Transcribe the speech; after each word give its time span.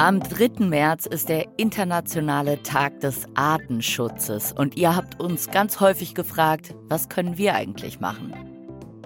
Am 0.00 0.18
3. 0.18 0.64
März 0.64 1.04
ist 1.04 1.28
der 1.28 1.44
internationale 1.58 2.62
Tag 2.62 3.00
des 3.00 3.26
Artenschutzes 3.34 4.50
und 4.50 4.78
ihr 4.78 4.96
habt 4.96 5.20
uns 5.20 5.50
ganz 5.50 5.78
häufig 5.78 6.14
gefragt, 6.14 6.74
was 6.88 7.10
können 7.10 7.36
wir 7.36 7.54
eigentlich 7.54 8.00
machen? 8.00 8.32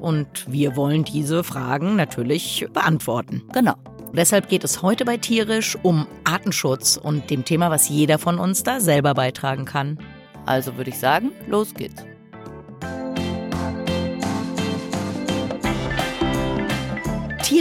Und 0.01 0.47
wir 0.49 0.77
wollen 0.77 1.03
diese 1.03 1.43
Fragen 1.43 1.97
natürlich 1.97 2.69
beantworten. 2.73 3.43
Genau. 3.53 3.75
Deshalb 4.13 4.49
geht 4.49 4.63
es 4.63 4.83
heute 4.83 5.05
bei 5.05 5.17
Tierisch 5.17 5.77
um 5.83 6.07
Artenschutz 6.23 6.97
und 6.97 7.29
dem 7.29 7.45
Thema, 7.45 7.71
was 7.71 7.89
jeder 7.89 8.21
von 8.21 8.39
uns 8.39 8.63
da 8.63 8.79
selber 8.79 9.15
beitragen 9.15 9.65
kann. 9.65 9.99
Also 10.47 10.77
würde 10.77 10.91
ich 10.91 10.99
sagen, 11.01 11.33
los 11.49 11.75
geht's. 11.75 12.05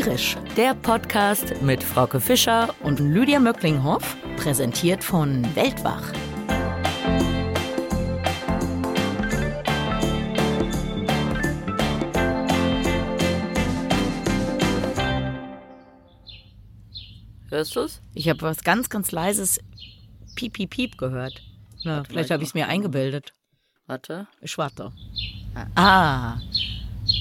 Tierisch, 0.03 0.35
Der 0.57 0.73
Podcast 0.73 1.61
mit 1.61 1.81
Frauke 1.81 2.19
Fischer 2.19 2.75
und 2.81 2.99
Lydia 2.99 3.39
Möcklinghoff, 3.39 4.17
präsentiert 4.35 5.01
von 5.01 5.43
Weltwach. 5.55 6.11
Hörst 17.49 17.75
du's? 17.75 18.01
Ich 18.13 18.27
habe 18.27 18.41
was 18.41 18.63
ganz, 18.63 18.89
ganz 18.89 19.13
leises 19.13 19.61
Piep, 20.35 20.53
Piep, 20.53 20.71
Piep 20.71 20.97
gehört. 20.97 21.41
Na, 21.85 21.97
Warte 21.97 22.09
vielleicht 22.09 22.25
ich 22.25 22.31
habe 22.33 22.43
ich 22.43 22.49
es 22.49 22.53
mir 22.53 22.67
eingebildet. 22.67 23.31
Warte. 23.87 24.27
Ich 24.41 24.57
warte. 24.57 24.91
Ah, 25.75 26.39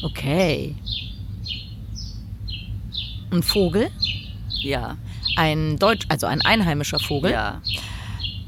okay. 0.02 0.74
Ein 3.32 3.42
Vogel, 3.42 3.90
Ja. 4.62 4.96
ein 5.36 5.78
Deutsch, 5.78 6.04
also 6.08 6.26
ein 6.26 6.40
einheimischer 6.42 6.98
Vogel, 7.00 7.32
Ja. 7.32 7.60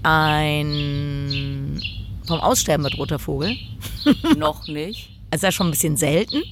ein 0.03 1.83
vom 2.27 2.41
Aussterben 2.41 2.85
bedrohter 2.85 3.19
Vogel. 3.19 3.57
Noch 4.37 4.67
nicht. 4.69 5.09
Ist 5.33 5.43
ja 5.43 5.51
schon 5.53 5.69
ein 5.69 5.71
bisschen 5.73 5.97
selten. 5.97 6.43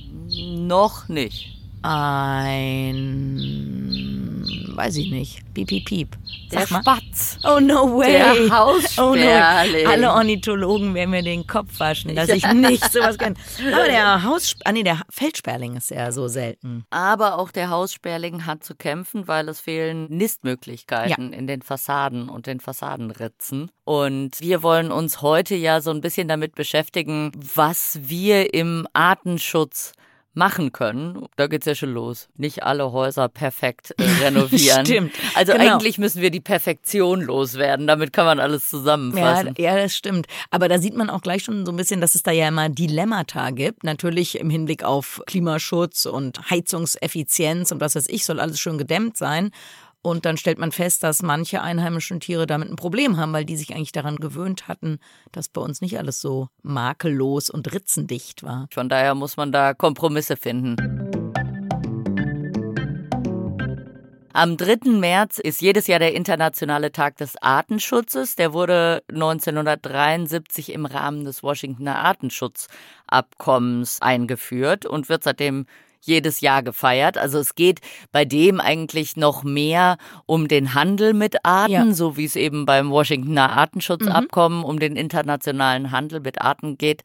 Noch 0.66 1.08
nicht. 1.08 1.48
Ein, 2.92 3.81
weiß 4.76 4.96
ich 4.96 5.10
nicht, 5.10 5.42
piep, 5.54 5.68
piep, 5.68 5.84
piep. 5.84 6.16
Der 6.50 6.60
Sag 6.66 6.70
mal. 6.70 6.82
Spatz. 6.82 7.38
Oh 7.44 7.60
no 7.60 7.98
way. 7.98 8.12
Der 8.12 8.32
Oh 8.32 8.46
no. 8.46 8.54
Haussperling. 8.54 9.86
Alle 9.86 10.12
Ornithologen 10.12 10.94
werden 10.94 11.10
mir 11.10 11.22
den 11.22 11.46
Kopf 11.46 11.80
waschen, 11.80 12.14
dass 12.14 12.28
ich 12.28 12.46
nicht 12.52 12.92
sowas 12.92 13.18
kann. 13.18 13.34
Aber 13.72 13.84
der 13.86 14.22
Haus, 14.22 14.54
ah 14.64 14.72
nee, 14.72 14.82
der 14.82 15.00
Feldsperling 15.08 15.76
ist 15.76 15.90
ja 15.90 16.12
so 16.12 16.28
selten. 16.28 16.84
Aber 16.90 17.38
auch 17.38 17.50
der 17.50 17.70
Haussperling 17.70 18.46
hat 18.46 18.64
zu 18.64 18.74
kämpfen, 18.74 19.28
weil 19.28 19.48
es 19.48 19.60
fehlen 19.60 20.06
Nistmöglichkeiten 20.10 21.32
in 21.32 21.46
den 21.46 21.62
Fassaden 21.62 22.28
und 22.28 22.46
den 22.46 22.60
Fassadenritzen. 22.60 23.70
Und 23.84 24.40
wir 24.40 24.62
wollen 24.62 24.92
uns 24.92 25.22
heute 25.22 25.54
ja 25.54 25.80
so 25.80 25.90
ein 25.90 26.00
bisschen 26.00 26.28
damit 26.28 26.54
beschäftigen, 26.54 27.32
was 27.54 27.98
wir 28.02 28.54
im 28.54 28.86
Artenschutz 28.92 29.92
machen 30.34 30.72
können. 30.72 31.26
Da 31.36 31.46
geht's 31.46 31.66
ja 31.66 31.74
schon 31.74 31.92
los. 31.92 32.28
Nicht 32.36 32.62
alle 32.62 32.90
Häuser 32.92 33.28
perfekt 33.28 33.94
äh, 33.98 34.04
renovieren. 34.24 34.86
Stimmt, 34.86 35.12
Also 35.34 35.52
genau. 35.52 35.74
eigentlich 35.74 35.98
müssen 35.98 36.22
wir 36.22 36.30
die 36.30 36.40
Perfektion 36.40 37.20
loswerden. 37.20 37.86
Damit 37.86 38.12
kann 38.12 38.24
man 38.24 38.40
alles 38.40 38.64
Ja, 38.64 38.78
zusammenfassen. 38.78 39.54
ja, 39.58 39.76
das 39.76 39.94
stimmt. 39.94 40.26
Aber 40.50 40.68
da 40.68 40.78
sieht 40.78 40.96
man 40.96 41.10
auch 41.10 41.20
gleich 41.20 41.44
schon 41.44 41.66
so 41.66 41.72
ein 41.72 41.76
bisschen, 41.76 42.00
dass 42.00 42.14
es 42.14 42.22
da 42.22 42.30
ja 42.30 42.48
immer 42.48 42.68
Dilemmata 42.70 43.50
gibt. 43.50 43.84
Natürlich 43.84 44.38
im 44.38 44.48
Hinblick 44.48 44.84
auf 44.84 45.20
Klimaschutz 45.26 46.06
und 46.06 46.50
Heizungseffizienz 46.50 47.70
und 47.72 47.80
was 47.80 47.94
weiß 47.94 48.08
ich, 48.08 48.24
soll 48.24 48.40
alles 48.40 48.58
schön 48.60 48.78
gedämmt 48.78 49.16
sein. 49.16 49.50
Und 50.02 50.26
dann 50.26 50.36
stellt 50.36 50.58
man 50.58 50.72
fest, 50.72 51.04
dass 51.04 51.22
manche 51.22 51.62
einheimischen 51.62 52.18
Tiere 52.18 52.46
damit 52.46 52.68
ein 52.68 52.76
Problem 52.76 53.16
haben, 53.16 53.32
weil 53.32 53.44
die 53.44 53.56
sich 53.56 53.72
eigentlich 53.72 53.92
daran 53.92 54.16
gewöhnt 54.16 54.66
hatten, 54.66 54.98
dass 55.30 55.48
bei 55.48 55.60
uns 55.60 55.80
nicht 55.80 55.96
alles 55.96 56.20
so 56.20 56.48
makellos 56.62 57.50
und 57.50 57.72
ritzendicht 57.72 58.42
war. 58.42 58.66
Von 58.72 58.88
daher 58.88 59.14
muss 59.14 59.36
man 59.36 59.52
da 59.52 59.74
Kompromisse 59.74 60.36
finden. 60.36 60.76
Am 64.34 64.56
3. 64.56 64.92
März 64.92 65.38
ist 65.38 65.60
jedes 65.60 65.86
Jahr 65.86 65.98
der 65.98 66.14
internationale 66.14 66.90
Tag 66.90 67.18
des 67.18 67.36
Artenschutzes. 67.40 68.34
Der 68.34 68.54
wurde 68.54 69.02
1973 69.10 70.72
im 70.72 70.86
Rahmen 70.86 71.24
des 71.24 71.42
Washingtoner 71.42 71.98
Artenschutzabkommens 71.98 74.00
eingeführt 74.00 74.86
und 74.86 75.10
wird 75.10 75.22
seitdem 75.22 75.66
jedes 76.02 76.40
Jahr 76.40 76.62
gefeiert. 76.62 77.16
Also 77.16 77.38
es 77.38 77.54
geht 77.54 77.80
bei 78.10 78.24
dem 78.24 78.60
eigentlich 78.60 79.16
noch 79.16 79.42
mehr 79.44 79.96
um 80.26 80.48
den 80.48 80.74
Handel 80.74 81.14
mit 81.14 81.44
Arten, 81.44 81.72
Ja. 81.72 81.92
so 81.92 82.16
wie 82.16 82.24
es 82.24 82.36
eben 82.36 82.66
beim 82.66 82.90
Washingtoner 82.90 83.52
Artenschutzabkommen 83.56 84.64
um 84.64 84.78
den 84.78 84.96
internationalen 84.96 85.90
Handel 85.90 86.20
mit 86.20 86.40
Arten 86.42 86.76
geht. 86.76 87.02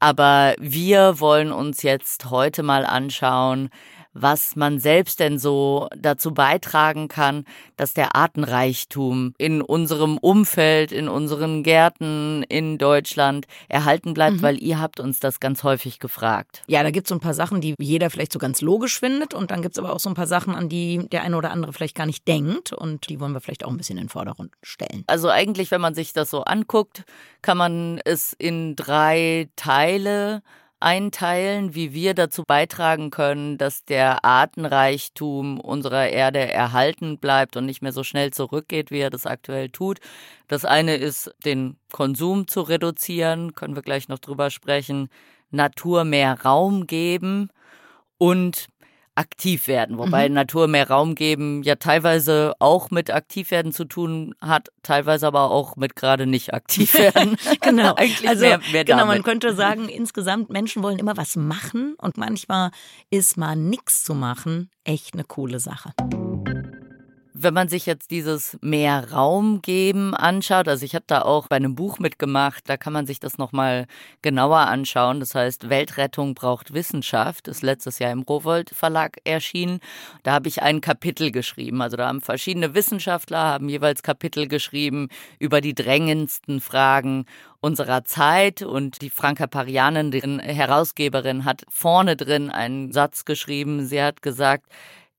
Aber 0.00 0.54
wir 0.58 1.20
wollen 1.20 1.52
uns 1.52 1.82
jetzt 1.82 2.30
heute 2.30 2.62
mal 2.62 2.84
anschauen, 2.86 3.70
was 4.12 4.56
man 4.56 4.78
selbst 4.78 5.20
denn 5.20 5.38
so 5.38 5.88
dazu 5.96 6.32
beitragen 6.32 7.08
kann, 7.08 7.44
dass 7.76 7.94
der 7.94 8.16
Artenreichtum 8.16 9.34
in 9.38 9.62
unserem 9.62 10.18
Umfeld, 10.18 10.92
in 10.92 11.08
unseren 11.08 11.62
Gärten 11.62 12.42
in 12.48 12.78
Deutschland 12.78 13.46
erhalten 13.68 14.14
bleibt, 14.14 14.42
weil 14.42 14.62
ihr 14.62 14.80
habt 14.80 15.00
uns 15.00 15.20
das 15.20 15.40
ganz 15.40 15.62
häufig 15.62 15.98
gefragt. 15.98 16.62
Ja, 16.66 16.82
da 16.82 16.90
gibt 16.90 17.06
es 17.06 17.08
so 17.08 17.14
ein 17.14 17.20
paar 17.20 17.34
Sachen, 17.34 17.60
die 17.60 17.74
jeder 17.78 18.10
vielleicht 18.10 18.32
so 18.32 18.38
ganz 18.38 18.60
logisch 18.60 18.98
findet. 18.98 19.34
Und 19.34 19.50
dann 19.50 19.62
gibt 19.62 19.76
es 19.76 19.78
aber 19.78 19.92
auch 19.92 20.00
so 20.00 20.08
ein 20.08 20.14
paar 20.14 20.26
Sachen, 20.26 20.54
an 20.54 20.68
die 20.68 21.06
der 21.10 21.22
eine 21.22 21.36
oder 21.36 21.50
andere 21.50 21.72
vielleicht 21.72 21.94
gar 21.94 22.06
nicht 22.06 22.26
denkt. 22.26 22.72
Und 22.72 23.08
die 23.08 23.20
wollen 23.20 23.32
wir 23.32 23.40
vielleicht 23.40 23.64
auch 23.64 23.70
ein 23.70 23.76
bisschen 23.76 23.98
in 23.98 24.04
den 24.04 24.10
Vordergrund 24.10 24.52
stellen. 24.62 25.04
Also 25.06 25.28
eigentlich, 25.28 25.70
wenn 25.70 25.80
man 25.80 25.94
sich 25.94 26.12
das 26.12 26.30
so 26.30 26.42
anguckt, 26.42 27.04
kann 27.42 27.56
man 27.56 28.00
es 28.04 28.32
in 28.32 28.76
drei 28.76 29.48
Teile 29.56 30.42
einteilen, 30.80 31.74
wie 31.74 31.92
wir 31.92 32.14
dazu 32.14 32.44
beitragen 32.44 33.10
können, 33.10 33.58
dass 33.58 33.84
der 33.84 34.24
Artenreichtum 34.24 35.60
unserer 35.60 36.08
Erde 36.08 36.40
erhalten 36.40 37.18
bleibt 37.18 37.56
und 37.56 37.66
nicht 37.66 37.82
mehr 37.82 37.92
so 37.92 38.04
schnell 38.04 38.32
zurückgeht, 38.32 38.90
wie 38.90 39.00
er 39.00 39.10
das 39.10 39.26
aktuell 39.26 39.70
tut. 39.70 39.98
Das 40.46 40.64
eine 40.64 40.96
ist, 40.96 41.34
den 41.44 41.76
Konsum 41.90 42.46
zu 42.46 42.60
reduzieren, 42.60 43.54
können 43.54 43.74
wir 43.74 43.82
gleich 43.82 44.08
noch 44.08 44.18
drüber 44.20 44.50
sprechen, 44.50 45.08
Natur 45.50 46.04
mehr 46.04 46.42
Raum 46.42 46.86
geben. 46.86 47.50
Und 48.18 48.68
aktiv 49.18 49.66
werden, 49.66 49.98
wobei 49.98 50.28
Natur 50.28 50.68
mehr 50.68 50.88
Raum 50.88 51.14
geben 51.14 51.62
ja 51.64 51.74
teilweise 51.74 52.54
auch 52.60 52.90
mit 52.90 53.10
aktiv 53.10 53.50
werden 53.50 53.72
zu 53.72 53.84
tun 53.84 54.34
hat, 54.40 54.68
teilweise 54.82 55.26
aber 55.26 55.50
auch 55.50 55.76
mit 55.76 55.96
gerade 55.96 56.26
nicht 56.26 56.54
aktiv 56.54 56.94
werden. 56.98 57.36
Genau. 57.60 57.94
Eigentlich 57.96 58.28
also, 58.28 58.46
mehr, 58.46 58.60
mehr 58.72 58.84
genau, 58.84 58.98
man 58.98 59.08
damit. 59.08 59.24
könnte 59.24 59.54
sagen, 59.56 59.88
insgesamt 59.88 60.50
Menschen 60.50 60.82
wollen 60.82 60.98
immer 60.98 61.16
was 61.16 61.36
machen 61.36 61.94
und 61.98 62.16
manchmal 62.16 62.70
ist 63.10 63.36
mal 63.36 63.56
nichts 63.56 64.04
zu 64.04 64.14
machen 64.14 64.70
echt 64.84 65.12
eine 65.14 65.24
coole 65.24 65.60
Sache. 65.60 65.92
Wenn 67.40 67.54
man 67.54 67.68
sich 67.68 67.86
jetzt 67.86 68.10
dieses 68.10 68.58
mehr 68.62 69.12
Raum 69.12 69.62
geben 69.62 70.12
anschaut, 70.12 70.66
also 70.66 70.84
ich 70.84 70.96
habe 70.96 71.04
da 71.06 71.22
auch 71.22 71.46
bei 71.46 71.54
einem 71.54 71.76
Buch 71.76 72.00
mitgemacht, 72.00 72.68
da 72.68 72.76
kann 72.76 72.92
man 72.92 73.06
sich 73.06 73.20
das 73.20 73.38
nochmal 73.38 73.86
genauer 74.22 74.58
anschauen. 74.58 75.20
Das 75.20 75.36
heißt, 75.36 75.70
Weltrettung 75.70 76.34
braucht 76.34 76.74
Wissenschaft, 76.74 77.46
ist 77.46 77.62
letztes 77.62 78.00
Jahr 78.00 78.10
im 78.10 78.22
Rowold 78.22 78.70
Verlag 78.70 79.18
erschienen. 79.22 79.78
Da 80.24 80.32
habe 80.32 80.48
ich 80.48 80.62
ein 80.62 80.80
Kapitel 80.80 81.30
geschrieben. 81.30 81.80
Also 81.80 81.96
da 81.96 82.08
haben 82.08 82.22
verschiedene 82.22 82.74
Wissenschaftler, 82.74 83.38
haben 83.38 83.68
jeweils 83.68 84.02
Kapitel 84.02 84.48
geschrieben 84.48 85.08
über 85.38 85.60
die 85.60 85.74
drängendsten 85.74 86.60
Fragen 86.60 87.24
unserer 87.60 88.02
Zeit 88.02 88.62
und 88.62 89.00
die 89.00 89.10
Franka 89.10 89.46
Parianen, 89.46 90.10
deren 90.10 90.40
Herausgeberin, 90.40 91.44
hat 91.44 91.62
vorne 91.68 92.16
drin 92.16 92.50
einen 92.50 92.90
Satz 92.90 93.24
geschrieben. 93.24 93.86
Sie 93.86 94.02
hat 94.02 94.22
gesagt, 94.22 94.66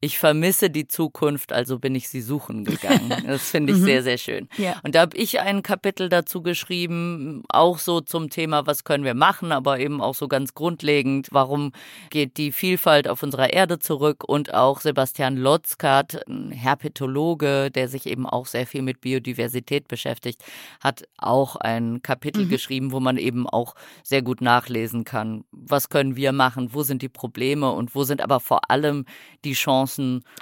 ich 0.02 0.18
vermisse 0.18 0.70
die 0.70 0.88
Zukunft, 0.88 1.52
also 1.52 1.78
bin 1.78 1.94
ich 1.94 2.08
sie 2.08 2.22
suchen 2.22 2.64
gegangen. 2.64 3.14
Das 3.30 3.50
finde 3.50 3.74
ich 3.74 3.80
sehr, 3.80 4.02
sehr 4.02 4.18
schön. 4.18 4.48
Ja. 4.58 4.80
Und 4.84 4.96
da 4.96 5.02
habe 5.02 5.18
ich 5.18 5.40
ein 5.40 5.62
Kapitel 5.62 6.10
dazu 6.10 6.42
geschrieben, 6.42 7.44
auch 7.50 7.78
so 7.78 8.00
zum 8.00 8.30
Thema, 8.30 8.66
was 8.66 8.84
können 8.86 9.04
wir 9.04 9.14
machen, 9.14 9.52
aber 9.52 9.80
eben 9.80 10.02
auch 10.02 10.16
so 10.16 10.28
ganz 10.28 10.54
grundlegend, 10.54 11.28
warum 11.32 11.74
geht 12.10 12.38
die 12.38 12.52
Vielfalt 12.52 13.08
auf 13.08 13.22
unserer 13.24 13.52
Erde 13.54 13.80
zurück 13.80 14.24
und 14.26 14.54
auch 14.54 14.80
Sebastian 14.80 15.36
Lotzkart, 15.36 16.28
ein 16.28 16.52
Herpetologe, 16.52 17.70
der 17.70 17.88
sich 17.88 18.06
eben 18.06 18.26
auch 18.26 18.46
sehr 18.46 18.66
viel 18.66 18.82
mit 18.82 19.02
Biodiversität 19.02 19.88
beschäftigt, 19.88 20.44
hat 20.82 21.04
auch 21.18 21.58
ein 21.58 22.02
Kapitel 22.02 22.48
geschrieben, 22.48 22.92
wo 22.92 23.00
man 23.00 23.18
eben 23.18 23.48
auch 23.48 23.76
sehr 24.04 24.22
gut 24.22 24.42
nachlesen 24.42 25.04
kann, 25.04 25.44
was 25.52 25.90
können 25.90 26.16
wir 26.16 26.32
machen, 26.32 26.74
wo 26.74 26.84
sind 26.84 27.02
die 27.02 27.10
Probleme 27.10 27.72
und 27.72 27.94
wo 27.96 28.06
sind 28.06 28.22
aber 28.22 28.40
vor 28.40 28.72
allem 28.72 29.06
die 29.44 29.54
Chancen 29.54 29.89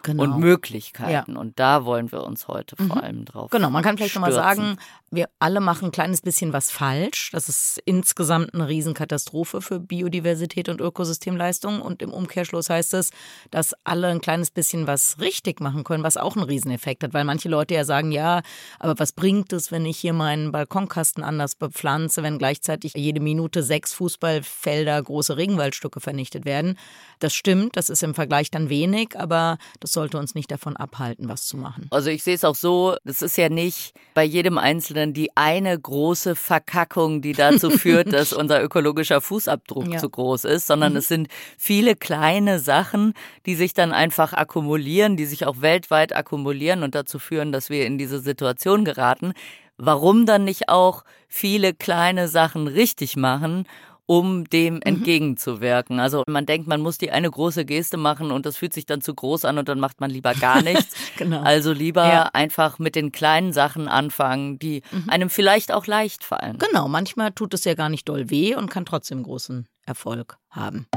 Genau. 0.04 0.24
und 0.24 0.40
Möglichkeiten. 0.40 1.38
Und 1.38 1.60
da 1.60 1.86
wollen 1.86 2.12
wir 2.12 2.24
uns 2.24 2.48
heute 2.48 2.76
vor 2.76 3.04
allem 3.04 3.26
drauf 3.26 3.52
Genau, 3.52 3.70
man 3.70 3.84
kann 3.84 3.98
vielleicht 3.98 4.16
nochmal 4.16 4.32
stürzen. 4.32 4.56
sagen, 4.56 4.78
Wir 5.10 5.30
alle 5.40 5.62
machen 5.62 5.86
ein 5.86 5.92
kleines 5.92 6.22
bisschen 6.22 6.52
was 6.52 6.70
falsch. 6.70 7.30
Das 7.32 7.48
ist 7.48 7.82
insgesamt 7.86 8.54
eine 8.54 8.68
Riesenkatastrophe 8.68 9.62
für 9.62 9.80
Biodiversität 9.80 10.68
und 10.68 10.82
Ökosystemleistung. 10.82 11.82
Und 11.82 12.02
im 12.02 12.12
Umkehrschluss 12.12 12.70
heißt 12.70 12.94
es, 12.94 13.12
dass 13.50 13.74
alle 13.86 14.08
ein 14.08 14.20
kleines 14.20 14.52
bisschen 14.52 14.86
was 14.86 15.22
richtig 15.22 15.62
machen 15.62 15.86
können, 15.86 16.04
was 16.04 16.18
auch 16.18 16.36
einen 16.36 16.44
Rieseneffekt 16.44 17.06
hat. 17.06 17.14
Weil 17.14 17.24
manche 17.24 17.48
Leute 17.48 17.74
ja 17.74 17.86
sagen, 17.86 18.12
ja, 18.12 18.42
aber 18.80 19.00
was 19.00 19.14
bringt 19.14 19.54
es, 19.54 19.72
wenn 19.72 19.86
ich 19.86 19.98
hier 19.98 20.12
meinen 20.12 20.52
Balkonkasten 20.52 21.24
anders 21.24 21.56
bepflanze, 21.56 22.22
wenn 22.22 22.38
gleichzeitig 22.38 22.92
jede 22.94 23.22
Minute 23.22 23.64
sechs 23.64 23.94
Fußballfelder 23.94 25.02
große 25.02 25.38
Regenwaldstücke 25.38 26.02
vernichtet 26.02 26.44
werden? 26.44 26.78
Das 27.20 27.34
stimmt, 27.34 27.78
das 27.78 27.90
ist 27.90 28.04
im 28.04 28.14
Vergleich 28.14 28.52
dann 28.52 28.68
wenig, 28.68 29.18
aber 29.18 29.58
das 29.80 29.94
sollte 29.94 30.18
uns 30.18 30.36
nicht 30.36 30.52
davon 30.52 30.76
abhalten, 30.76 31.30
was 31.30 31.46
zu 31.46 31.56
machen. 31.56 31.88
Also 31.92 32.10
ich 32.10 32.24
sehe 32.24 32.36
es 32.36 32.44
auch 32.44 32.56
so, 32.56 32.98
es 33.06 33.22
ist 33.22 33.38
ja 33.38 33.48
nicht 33.48 33.94
bei 34.14 34.26
jedem 34.26 34.58
Einzelnen 34.58 34.97
die 35.06 35.36
eine 35.36 35.78
große 35.78 36.36
Verkackung, 36.36 37.22
die 37.22 37.34
dazu 37.34 37.70
führt, 37.70 38.12
dass 38.14 38.34
unser 38.34 38.64
ökologischer 38.64 39.22
Fußabdruck 39.22 39.94
ja. 39.94 40.00
zu 40.00 40.10
groß 40.10 40.46
ist, 40.46 40.68
sondern 40.68 40.94
mhm. 40.94 41.00
es 41.00 41.08
sind 41.08 41.28
viele 41.58 41.96
kleine 41.96 42.60
Sachen, 42.60 43.14
die 43.46 43.56
sich 43.56 43.74
dann 43.74 43.92
einfach 43.92 44.34
akkumulieren, 44.34 45.18
die 45.18 45.26
sich 45.26 45.46
auch 45.46 45.62
weltweit 45.62 46.16
akkumulieren 46.16 46.84
und 46.84 46.96
dazu 46.96 47.20
führen, 47.20 47.52
dass 47.52 47.70
wir 47.70 47.86
in 47.86 47.98
diese 47.98 48.20
Situation 48.20 48.86
geraten. 48.86 49.34
Warum 49.78 50.26
dann 50.26 50.44
nicht 50.44 50.70
auch 50.70 51.04
viele 51.28 51.74
kleine 51.74 52.28
Sachen 52.28 52.68
richtig 52.68 53.16
machen 53.16 53.68
um 54.08 54.46
dem 54.50 54.76
mhm. 54.76 54.82
entgegenzuwirken. 54.84 56.00
Also 56.00 56.24
man 56.28 56.46
denkt, 56.46 56.68
man 56.68 56.82
muss 56.82 56.98
die 56.98 57.12
eine 57.12 57.30
große 57.30 57.66
Geste 57.66 57.98
machen 57.98 58.32
und 58.32 58.46
das 58.46 58.58
fühlt 58.58 58.74
sich 58.74 58.86
dann 58.86 59.02
zu 59.02 59.14
groß 59.14 59.46
an 59.46 59.60
und 59.60 59.70
dann 59.70 59.80
macht 59.80 60.02
man 60.02 60.10
lieber 60.10 60.34
gar 60.34 60.64
nichts. 60.64 60.96
genau. 61.18 61.42
Also 61.42 61.74
lieber 61.74 62.08
ja. 62.08 62.30
einfach 62.34 62.80
mit 62.80 62.96
den 62.96 63.12
kleinen 63.12 63.54
Sachen 63.54 63.88
anfangen, 63.88 64.58
die 64.58 64.82
mhm. 64.92 65.10
einem 65.10 65.30
vielleicht 65.30 65.72
auch 65.72 65.86
leicht 65.86 66.24
fallen. 66.24 66.58
Genau, 66.58 66.88
manchmal 66.88 67.34
tut 67.34 67.54
es 67.54 67.66
ja 67.66 67.76
gar 67.76 67.90
nicht 67.90 68.10
doll 68.10 68.30
weh 68.30 68.56
und 68.56 68.72
kann 68.72 68.86
trotzdem 68.86 69.22
großen 69.24 69.68
Erfolg 69.86 70.38
haben. 70.50 70.88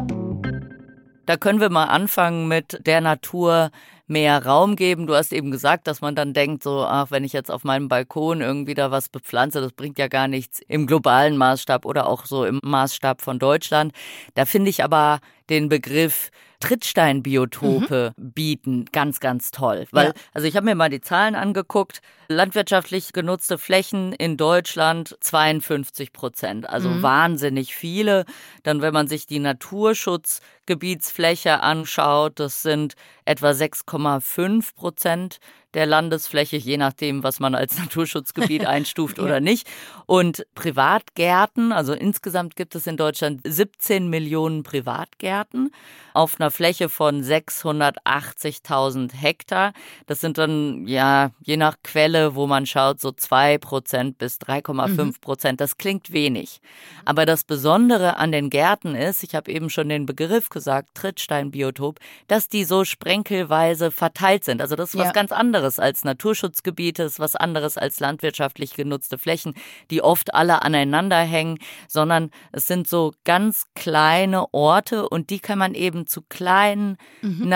Da 1.31 1.37
können 1.37 1.61
wir 1.61 1.71
mal 1.71 1.85
anfangen 1.85 2.49
mit 2.49 2.85
der 2.89 3.01
Natur 3.01 3.71
mehr 4.09 4.45
Raum 4.45 4.75
geben. 4.75 5.07
Du 5.07 5.15
hast 5.15 5.33
eben 5.33 5.53
gesagt, 5.53 5.87
dass 5.87 6.01
man 6.01 6.17
dann 6.17 6.33
denkt, 6.33 6.65
so, 6.65 6.85
ach, 6.85 7.13
wenn 7.13 7.23
ich 7.23 7.33
jetzt 7.33 7.53
auf 7.53 7.63
meinem 7.63 7.87
Balkon 7.87 8.41
irgendwie 8.41 8.75
da 8.75 8.91
was 8.91 9.09
bepflanze, 9.09 9.61
das 9.61 9.71
bringt 9.71 9.97
ja 10.01 10.09
gar 10.09 10.27
nichts 10.27 10.61
im 10.67 10.89
globalen 10.89 11.37
Maßstab 11.37 11.85
oder 11.85 12.09
auch 12.09 12.27
so 12.27 12.45
im 12.45 12.59
Maßstab 12.65 13.23
von 13.23 13.39
Deutschland. 13.39 13.93
Da 14.35 14.45
finde 14.45 14.71
ich 14.71 14.83
aber 14.83 15.21
den 15.51 15.69
Begriff 15.69 16.33
Trittsteinbiotope 16.61 18.15
mhm. 18.17 18.33
bieten. 18.33 18.85
Ganz, 18.93 19.21
ganz 19.21 19.51
toll. 19.51 19.87
Weil, 19.91 20.09
ja. 20.09 20.13
also 20.33 20.47
ich 20.47 20.57
habe 20.57 20.67
mir 20.67 20.75
mal 20.75 20.91
die 20.91 21.01
Zahlen 21.01 21.35
angeguckt. 21.35 22.03
Landwirtschaftlich 22.29 23.13
genutzte 23.13 23.57
Flächen 23.59 24.13
in 24.13 24.37
Deutschland 24.37 25.17
52 25.21 26.13
Prozent. 26.13 26.69
Also 26.69 26.91
mhm. 26.91 27.03
wahnsinnig 27.03 27.75
viele. 27.75 28.25
Dann, 28.63 28.83
wenn 28.83 28.93
man 28.93 29.09
sich 29.09 29.27
die 29.27 29.41
Naturschutzgebietsfläche 29.41 31.61
anschaut, 31.61 32.39
das 32.39 32.63
sind 32.63 32.95
etwa 33.25 33.51
6,5 33.51 34.75
Prozent 34.75 35.41
der 35.75 35.87
Landesfläche, 35.87 36.57
je 36.57 36.77
nachdem, 36.77 37.23
was 37.23 37.41
man 37.41 37.55
als 37.55 37.79
Naturschutzgebiet 37.79 38.67
einstuft 38.67 39.19
ja. 39.19 39.25
oder 39.25 39.41
nicht. 39.41 39.69
Und 40.07 40.45
Privatgärten, 40.55 41.73
also 41.73 41.93
insgesamt 41.93 42.57
gibt 42.57 42.75
es 42.75 42.87
in 42.87 42.97
Deutschland 42.97 43.41
17 43.45 44.09
Millionen 44.09 44.63
Privatgärten 44.63 45.71
auf 46.15 46.41
einer 46.41 46.51
Fläche 46.51 46.89
von 46.89 47.23
680.000 47.23 49.15
Hektar. 49.15 49.73
Das 50.07 50.21
sind 50.21 50.39
dann, 50.39 50.87
ja, 50.87 51.31
je 51.41 51.57
nach 51.57 51.77
Quelle, 51.85 52.35
wo 52.35 52.47
man 52.47 52.67
schaut, 52.67 53.01
so 53.01 53.13
2 53.13 53.59
Prozent 53.59 54.19
bis 54.19 54.39
3,5 54.39 55.21
Prozent. 55.21 55.53
Mhm. 55.55 55.63
Das 55.63 55.77
klingt 55.77 56.13
wenig. 56.13 56.61
Aber 57.05 57.27
das 57.27 57.45
Besondere 57.45 58.17
an 58.17 58.33
den 58.33 58.51
Gärten 58.51 58.95
ist, 58.95 59.23
ich 59.23 59.35
habe 59.35 59.51
eben 59.51 59.71
schon 59.71 59.89
den 59.89 60.07
Begriff 60.07 60.49
gesagt, 60.49 60.89
Trittsteinbiotop, 60.95 62.01
dass 62.27 62.49
die 62.49 62.65
so 62.65 62.85
sprenkelweise 62.85 63.91
verteilt 63.91 64.45
sind. 64.45 64.61
Also 64.61 64.77
das 64.77 64.95
ist 64.95 64.99
was 64.99 65.07
ja. 65.07 65.13
ganz 65.13 65.33
anderes 65.33 65.60
anderes 65.61 65.79
als 65.79 66.05
Naturschutzgebiete, 66.05 67.03
ist 67.03 67.21
was 67.21 67.37
anderes 67.37 67.77
als 67.77 68.01
landwirtschaftlich 68.01 68.73
genutzte 68.73 69.19
Flächen, 69.19 69.53
die 69.91 70.01
oft 70.01 70.33
alle 70.33 70.63
aneinander 70.63 71.19
hängen, 71.19 71.59
sondern 71.87 72.31
es 72.51 72.67
sind 72.67 72.89
so 72.89 73.13
ganz 73.25 73.67
kleine 73.75 74.47
Orte 74.55 75.07
und 75.07 75.29
die 75.29 75.39
kann 75.39 75.59
man 75.59 75.75
eben 75.75 76.07
zu 76.07 76.23
kleinen 76.23 76.97
mhm. 77.21 77.47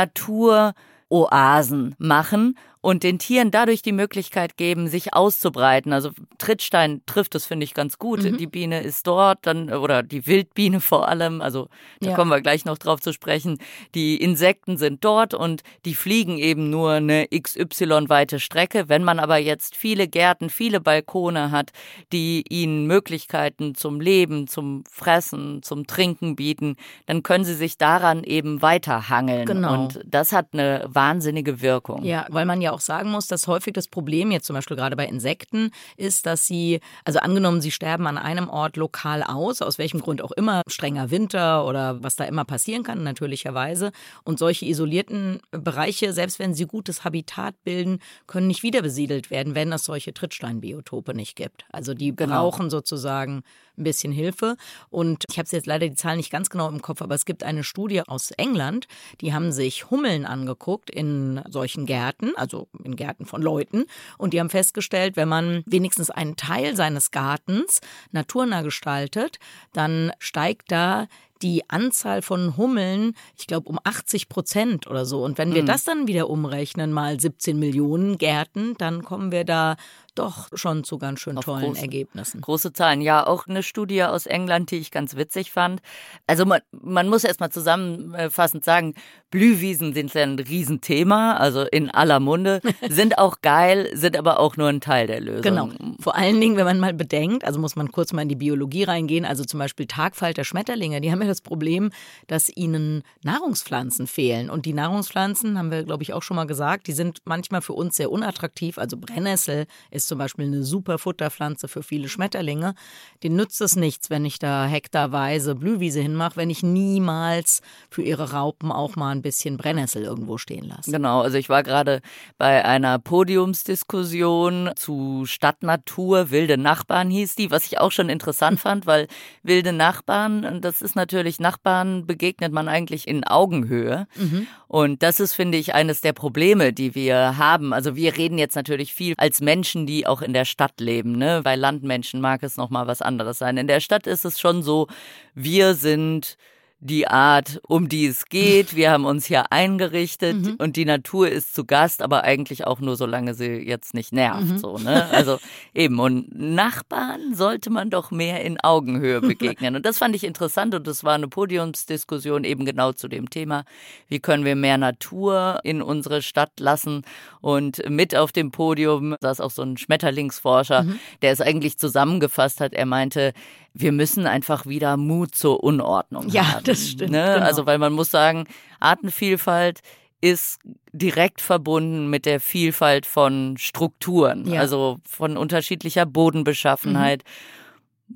Naturoasen 1.10 1.94
machen 1.96 2.58
und 2.84 3.02
den 3.02 3.18
Tieren 3.18 3.50
dadurch 3.50 3.80
die 3.80 3.92
Möglichkeit 3.92 4.58
geben, 4.58 4.88
sich 4.88 5.14
auszubreiten. 5.14 5.94
Also 5.94 6.10
Trittstein 6.36 7.00
trifft 7.06 7.34
das, 7.34 7.46
finde 7.46 7.64
ich, 7.64 7.72
ganz 7.72 7.96
gut. 7.96 8.22
Mhm. 8.22 8.36
Die 8.36 8.46
Biene 8.46 8.82
ist 8.82 9.06
dort, 9.06 9.38
dann, 9.46 9.72
oder 9.72 10.02
die 10.02 10.26
Wildbiene 10.26 10.80
vor 10.80 11.08
allem, 11.08 11.40
also 11.40 11.68
da 12.00 12.10
ja. 12.10 12.14
kommen 12.14 12.30
wir 12.30 12.42
gleich 12.42 12.66
noch 12.66 12.76
drauf 12.76 13.00
zu 13.00 13.14
sprechen. 13.14 13.56
Die 13.94 14.16
Insekten 14.16 14.76
sind 14.76 15.02
dort 15.02 15.32
und 15.32 15.62
die 15.86 15.94
fliegen 15.94 16.36
eben 16.36 16.68
nur 16.68 16.92
eine 16.92 17.26
XY-weite 17.28 18.38
Strecke. 18.38 18.86
Wenn 18.90 19.02
man 19.02 19.18
aber 19.18 19.38
jetzt 19.38 19.76
viele 19.76 20.06
Gärten, 20.06 20.50
viele 20.50 20.78
Balkone 20.78 21.50
hat, 21.50 21.70
die 22.12 22.44
ihnen 22.50 22.86
Möglichkeiten 22.86 23.74
zum 23.74 23.98
Leben, 23.98 24.46
zum 24.46 24.84
Fressen, 24.90 25.62
zum 25.62 25.86
Trinken 25.86 26.36
bieten, 26.36 26.76
dann 27.06 27.22
können 27.22 27.46
sie 27.46 27.54
sich 27.54 27.78
daran 27.78 28.24
eben 28.24 28.60
weiterhangeln. 28.60 29.46
Genau. 29.46 29.72
Und 29.72 30.00
das 30.04 30.32
hat 30.32 30.48
eine 30.52 30.84
wahnsinnige 30.86 31.62
Wirkung. 31.62 32.04
Ja, 32.04 32.26
weil 32.28 32.44
man 32.44 32.60
ja 32.60 32.73
auch 32.74 32.80
sagen 32.80 33.10
muss, 33.10 33.26
dass 33.26 33.46
häufig 33.46 33.72
das 33.72 33.88
Problem 33.88 34.30
jetzt 34.30 34.46
zum 34.46 34.54
Beispiel 34.54 34.76
gerade 34.76 34.96
bei 34.96 35.06
Insekten 35.06 35.70
ist, 35.96 36.26
dass 36.26 36.46
sie, 36.46 36.80
also 37.04 37.20
angenommen, 37.20 37.60
sie 37.60 37.70
sterben 37.70 38.06
an 38.06 38.18
einem 38.18 38.48
Ort 38.48 38.76
lokal 38.76 39.22
aus, 39.22 39.62
aus 39.62 39.78
welchem 39.78 40.00
Grund 40.00 40.20
auch 40.22 40.32
immer, 40.32 40.62
strenger 40.68 41.10
Winter 41.10 41.64
oder 41.64 42.02
was 42.02 42.16
da 42.16 42.24
immer 42.24 42.44
passieren 42.44 42.82
kann, 42.82 43.02
natürlicherweise. 43.02 43.92
Und 44.24 44.38
solche 44.38 44.66
isolierten 44.66 45.40
Bereiche, 45.50 46.12
selbst 46.12 46.38
wenn 46.38 46.54
sie 46.54 46.66
gutes 46.66 47.04
Habitat 47.04 47.54
bilden, 47.64 48.00
können 48.26 48.48
nicht 48.48 48.62
wieder 48.62 48.82
besiedelt 48.82 49.30
werden, 49.30 49.54
wenn 49.54 49.72
es 49.72 49.84
solche 49.84 50.12
Trittsteinbiotope 50.12 51.14
nicht 51.14 51.36
gibt. 51.36 51.64
Also 51.72 51.94
die 51.94 52.14
genau. 52.14 52.50
brauchen 52.50 52.70
sozusagen 52.70 53.42
ein 53.76 53.84
bisschen 53.84 54.12
Hilfe. 54.12 54.56
Und 54.90 55.24
ich 55.28 55.38
habe 55.38 55.48
jetzt 55.50 55.66
leider 55.66 55.88
die 55.88 55.94
Zahlen 55.94 56.16
nicht 56.16 56.30
ganz 56.30 56.50
genau 56.50 56.68
im 56.68 56.82
Kopf, 56.82 57.02
aber 57.02 57.14
es 57.14 57.24
gibt 57.24 57.42
eine 57.42 57.64
Studie 57.64 58.02
aus 58.02 58.30
England, 58.32 58.86
die 59.20 59.32
haben 59.32 59.52
sich 59.52 59.90
Hummeln 59.90 60.26
angeguckt 60.26 60.90
in 60.90 61.42
solchen 61.48 61.86
Gärten, 61.86 62.32
also 62.36 62.68
in 62.82 62.96
Gärten 62.96 63.26
von 63.26 63.42
Leuten. 63.42 63.84
Und 64.18 64.32
die 64.32 64.40
haben 64.40 64.50
festgestellt, 64.50 65.16
wenn 65.16 65.28
man 65.28 65.62
wenigstens 65.66 66.10
einen 66.10 66.36
Teil 66.36 66.76
seines 66.76 67.10
Gartens 67.10 67.80
naturnah 68.12 68.62
gestaltet, 68.62 69.38
dann 69.72 70.12
steigt 70.18 70.70
da 70.70 71.06
die 71.42 71.68
Anzahl 71.68 72.22
von 72.22 72.56
Hummeln, 72.56 73.14
ich 73.36 73.46
glaube, 73.46 73.68
um 73.68 73.78
80 73.84 74.28
Prozent 74.28 74.86
oder 74.86 75.04
so. 75.04 75.22
Und 75.22 75.36
wenn 75.36 75.54
wir 75.54 75.62
mhm. 75.62 75.66
das 75.66 75.84
dann 75.84 76.06
wieder 76.06 76.30
umrechnen, 76.30 76.90
mal 76.92 77.20
17 77.20 77.58
Millionen 77.58 78.16
Gärten, 78.18 78.74
dann 78.78 79.04
kommen 79.04 79.30
wir 79.30 79.44
da 79.44 79.76
doch 80.14 80.48
schon 80.54 80.84
zu 80.84 80.98
ganz 80.98 81.20
schön 81.20 81.36
tollen 81.36 81.64
große, 81.64 81.82
Ergebnissen. 81.82 82.40
Große 82.40 82.72
Zahlen. 82.72 83.00
Ja, 83.00 83.26
auch 83.26 83.46
eine 83.46 83.62
Studie 83.62 84.02
aus 84.04 84.26
England, 84.26 84.70
die 84.70 84.76
ich 84.76 84.90
ganz 84.90 85.16
witzig 85.16 85.50
fand. 85.50 85.80
Also 86.26 86.44
man, 86.44 86.60
man 86.72 87.08
muss 87.08 87.24
erst 87.24 87.40
mal 87.40 87.50
zusammenfassend 87.50 88.64
sagen, 88.64 88.94
Blühwiesen 89.30 89.94
sind 89.94 90.14
ein 90.16 90.38
Riesenthema, 90.38 91.36
also 91.36 91.62
in 91.62 91.90
aller 91.90 92.20
Munde, 92.20 92.60
sind 92.88 93.18
auch 93.18 93.40
geil, 93.42 93.90
sind 93.94 94.16
aber 94.16 94.38
auch 94.38 94.56
nur 94.56 94.68
ein 94.68 94.80
Teil 94.80 95.06
der 95.08 95.20
Lösung. 95.20 95.42
Genau. 95.42 95.68
Vor 95.98 96.14
allen 96.14 96.40
Dingen, 96.40 96.56
wenn 96.56 96.64
man 96.64 96.78
mal 96.78 96.94
bedenkt, 96.94 97.44
also 97.44 97.58
muss 97.58 97.74
man 97.74 97.90
kurz 97.90 98.12
mal 98.12 98.22
in 98.22 98.28
die 98.28 98.36
Biologie 98.36 98.84
reingehen, 98.84 99.24
also 99.24 99.44
zum 99.44 99.58
Beispiel 99.58 99.86
Tagfalter 99.86 100.44
Schmetterlinge, 100.44 101.00
die 101.00 101.10
haben 101.10 101.20
ja 101.20 101.26
das 101.26 101.40
Problem, 101.40 101.90
dass 102.28 102.48
ihnen 102.54 103.02
Nahrungspflanzen 103.22 104.06
fehlen. 104.06 104.50
Und 104.50 104.66
die 104.66 104.72
Nahrungspflanzen, 104.72 105.58
haben 105.58 105.70
wir, 105.70 105.82
glaube 105.82 106.02
ich, 106.02 106.12
auch 106.12 106.22
schon 106.22 106.36
mal 106.36 106.46
gesagt, 106.46 106.86
die 106.86 106.92
sind 106.92 107.22
manchmal 107.24 107.60
für 107.60 107.72
uns 107.72 107.96
sehr 107.96 108.12
unattraktiv. 108.12 108.78
Also 108.78 108.96
Brennnessel 108.96 109.66
ist 109.90 110.03
ist 110.04 110.08
zum 110.08 110.18
Beispiel 110.18 110.44
eine 110.44 110.62
super 110.62 110.98
Futterpflanze 110.98 111.66
für 111.66 111.82
viele 111.82 112.08
Schmetterlinge. 112.08 112.74
Den 113.22 113.36
nützt 113.36 113.60
es 113.62 113.74
nichts, 113.74 114.10
wenn 114.10 114.24
ich 114.24 114.38
da 114.38 114.66
hektarweise 114.66 115.54
Blühwiese 115.54 116.00
hinmache, 116.00 116.36
wenn 116.36 116.50
ich 116.50 116.62
niemals 116.62 117.62
für 117.88 118.02
ihre 118.02 118.32
Raupen 118.32 118.70
auch 118.70 118.96
mal 118.96 119.10
ein 119.10 119.22
bisschen 119.22 119.56
Brennnessel 119.56 120.02
irgendwo 120.02 120.36
stehen 120.36 120.66
lasse. 120.68 120.90
Genau, 120.90 121.22
also 121.22 121.38
ich 121.38 121.48
war 121.48 121.62
gerade 121.62 122.00
bei 122.36 122.64
einer 122.64 122.98
Podiumsdiskussion 122.98 124.72
zu 124.76 125.24
Stadtnatur, 125.24 126.30
wilde 126.30 126.58
Nachbarn 126.58 127.10
hieß 127.10 127.34
die, 127.34 127.50
was 127.50 127.64
ich 127.64 127.80
auch 127.80 127.92
schon 127.92 128.10
interessant 128.10 128.60
fand, 128.60 128.86
weil 128.86 129.08
wilde 129.42 129.72
Nachbarn, 129.72 130.60
das 130.60 130.82
ist 130.82 130.96
natürlich, 130.96 131.40
Nachbarn 131.40 132.06
begegnet 132.06 132.52
man 132.52 132.68
eigentlich 132.68 133.08
in 133.08 133.24
Augenhöhe. 133.24 134.06
Mhm. 134.16 134.46
Und 134.68 135.02
das 135.02 135.20
ist, 135.20 135.34
finde 135.34 135.56
ich, 135.56 135.74
eines 135.74 136.00
der 136.00 136.12
Probleme, 136.12 136.72
die 136.72 136.94
wir 136.94 137.38
haben. 137.38 137.72
Also 137.72 137.94
wir 137.96 138.16
reden 138.16 138.38
jetzt 138.38 138.56
natürlich 138.56 138.92
viel 138.92 139.14
als 139.18 139.40
Menschen, 139.40 139.86
die 139.86 139.93
die 139.94 140.06
auch 140.08 140.22
in 140.22 140.32
der 140.32 140.44
Stadt 140.44 140.80
leben. 140.80 141.12
Ne? 141.12 141.40
Bei 141.44 141.54
Landmenschen 141.54 142.20
mag 142.20 142.42
es 142.42 142.56
noch 142.56 142.68
mal 142.68 142.88
was 142.88 143.00
anderes 143.00 143.38
sein. 143.38 143.56
In 143.56 143.68
der 143.68 143.78
Stadt 143.78 144.08
ist 144.08 144.24
es 144.24 144.40
schon 144.40 144.62
so, 144.62 144.88
wir 145.34 145.74
sind 145.74 146.36
die 146.80 147.08
Art, 147.08 147.60
um 147.66 147.88
die 147.88 148.06
es 148.06 148.26
geht. 148.26 148.76
Wir 148.76 148.90
haben 148.90 149.06
uns 149.06 149.24
hier 149.24 149.50
eingerichtet 149.50 150.36
mhm. 150.36 150.56
und 150.58 150.76
die 150.76 150.84
Natur 150.84 151.30
ist 151.30 151.54
zu 151.54 151.64
Gast, 151.64 152.02
aber 152.02 152.24
eigentlich 152.24 152.66
auch 152.66 152.78
nur, 152.78 152.96
solange 152.96 153.32
sie 153.32 153.54
jetzt 153.54 153.94
nicht 153.94 154.12
nervt, 154.12 154.44
mhm. 154.44 154.58
so, 154.58 154.76
ne? 154.76 155.08
Also 155.10 155.38
eben. 155.72 155.98
Und 155.98 156.28
Nachbarn 156.38 157.34
sollte 157.34 157.70
man 157.70 157.88
doch 157.88 158.10
mehr 158.10 158.42
in 158.44 158.60
Augenhöhe 158.60 159.20
begegnen. 159.22 159.76
Und 159.76 159.86
das 159.86 159.96
fand 159.96 160.14
ich 160.14 160.24
interessant 160.24 160.74
und 160.74 160.86
das 160.86 161.04
war 161.04 161.14
eine 161.14 161.28
Podiumsdiskussion 161.28 162.44
eben 162.44 162.66
genau 162.66 162.92
zu 162.92 163.08
dem 163.08 163.30
Thema. 163.30 163.64
Wie 164.08 164.20
können 164.20 164.44
wir 164.44 164.54
mehr 164.54 164.76
Natur 164.76 165.60
in 165.64 165.80
unsere 165.80 166.20
Stadt 166.20 166.52
lassen? 166.60 167.02
Und 167.40 167.88
mit 167.88 168.14
auf 168.14 168.32
dem 168.32 168.50
Podium 168.50 169.16
saß 169.20 169.40
auch 169.40 169.50
so 169.50 169.62
ein 169.62 169.78
Schmetterlingsforscher, 169.78 170.82
mhm. 170.82 170.98
der 171.22 171.32
es 171.32 171.40
eigentlich 171.40 171.78
zusammengefasst 171.78 172.60
hat. 172.60 172.74
Er 172.74 172.86
meinte, 172.86 173.32
wir 173.74 173.92
müssen 173.92 174.26
einfach 174.26 174.66
wieder 174.66 174.96
Mut 174.96 175.34
zur 175.34 175.62
Unordnung 175.62 176.28
ja, 176.28 176.46
haben. 176.46 176.54
Ja, 176.54 176.60
das 176.62 176.88
stimmt. 176.88 177.10
Ne? 177.10 177.32
Genau. 177.34 177.44
Also, 177.46 177.66
weil 177.66 177.78
man 177.78 177.92
muss 177.92 178.10
sagen, 178.10 178.46
Artenvielfalt 178.80 179.80
ist 180.20 180.60
direkt 180.92 181.40
verbunden 181.40 182.08
mit 182.08 182.24
der 182.24 182.40
Vielfalt 182.40 183.04
von 183.04 183.56
Strukturen, 183.58 184.46
ja. 184.46 184.60
also 184.60 184.98
von 185.04 185.36
unterschiedlicher 185.36 186.06
Bodenbeschaffenheit. 186.06 187.24
Mhm. 187.24 187.30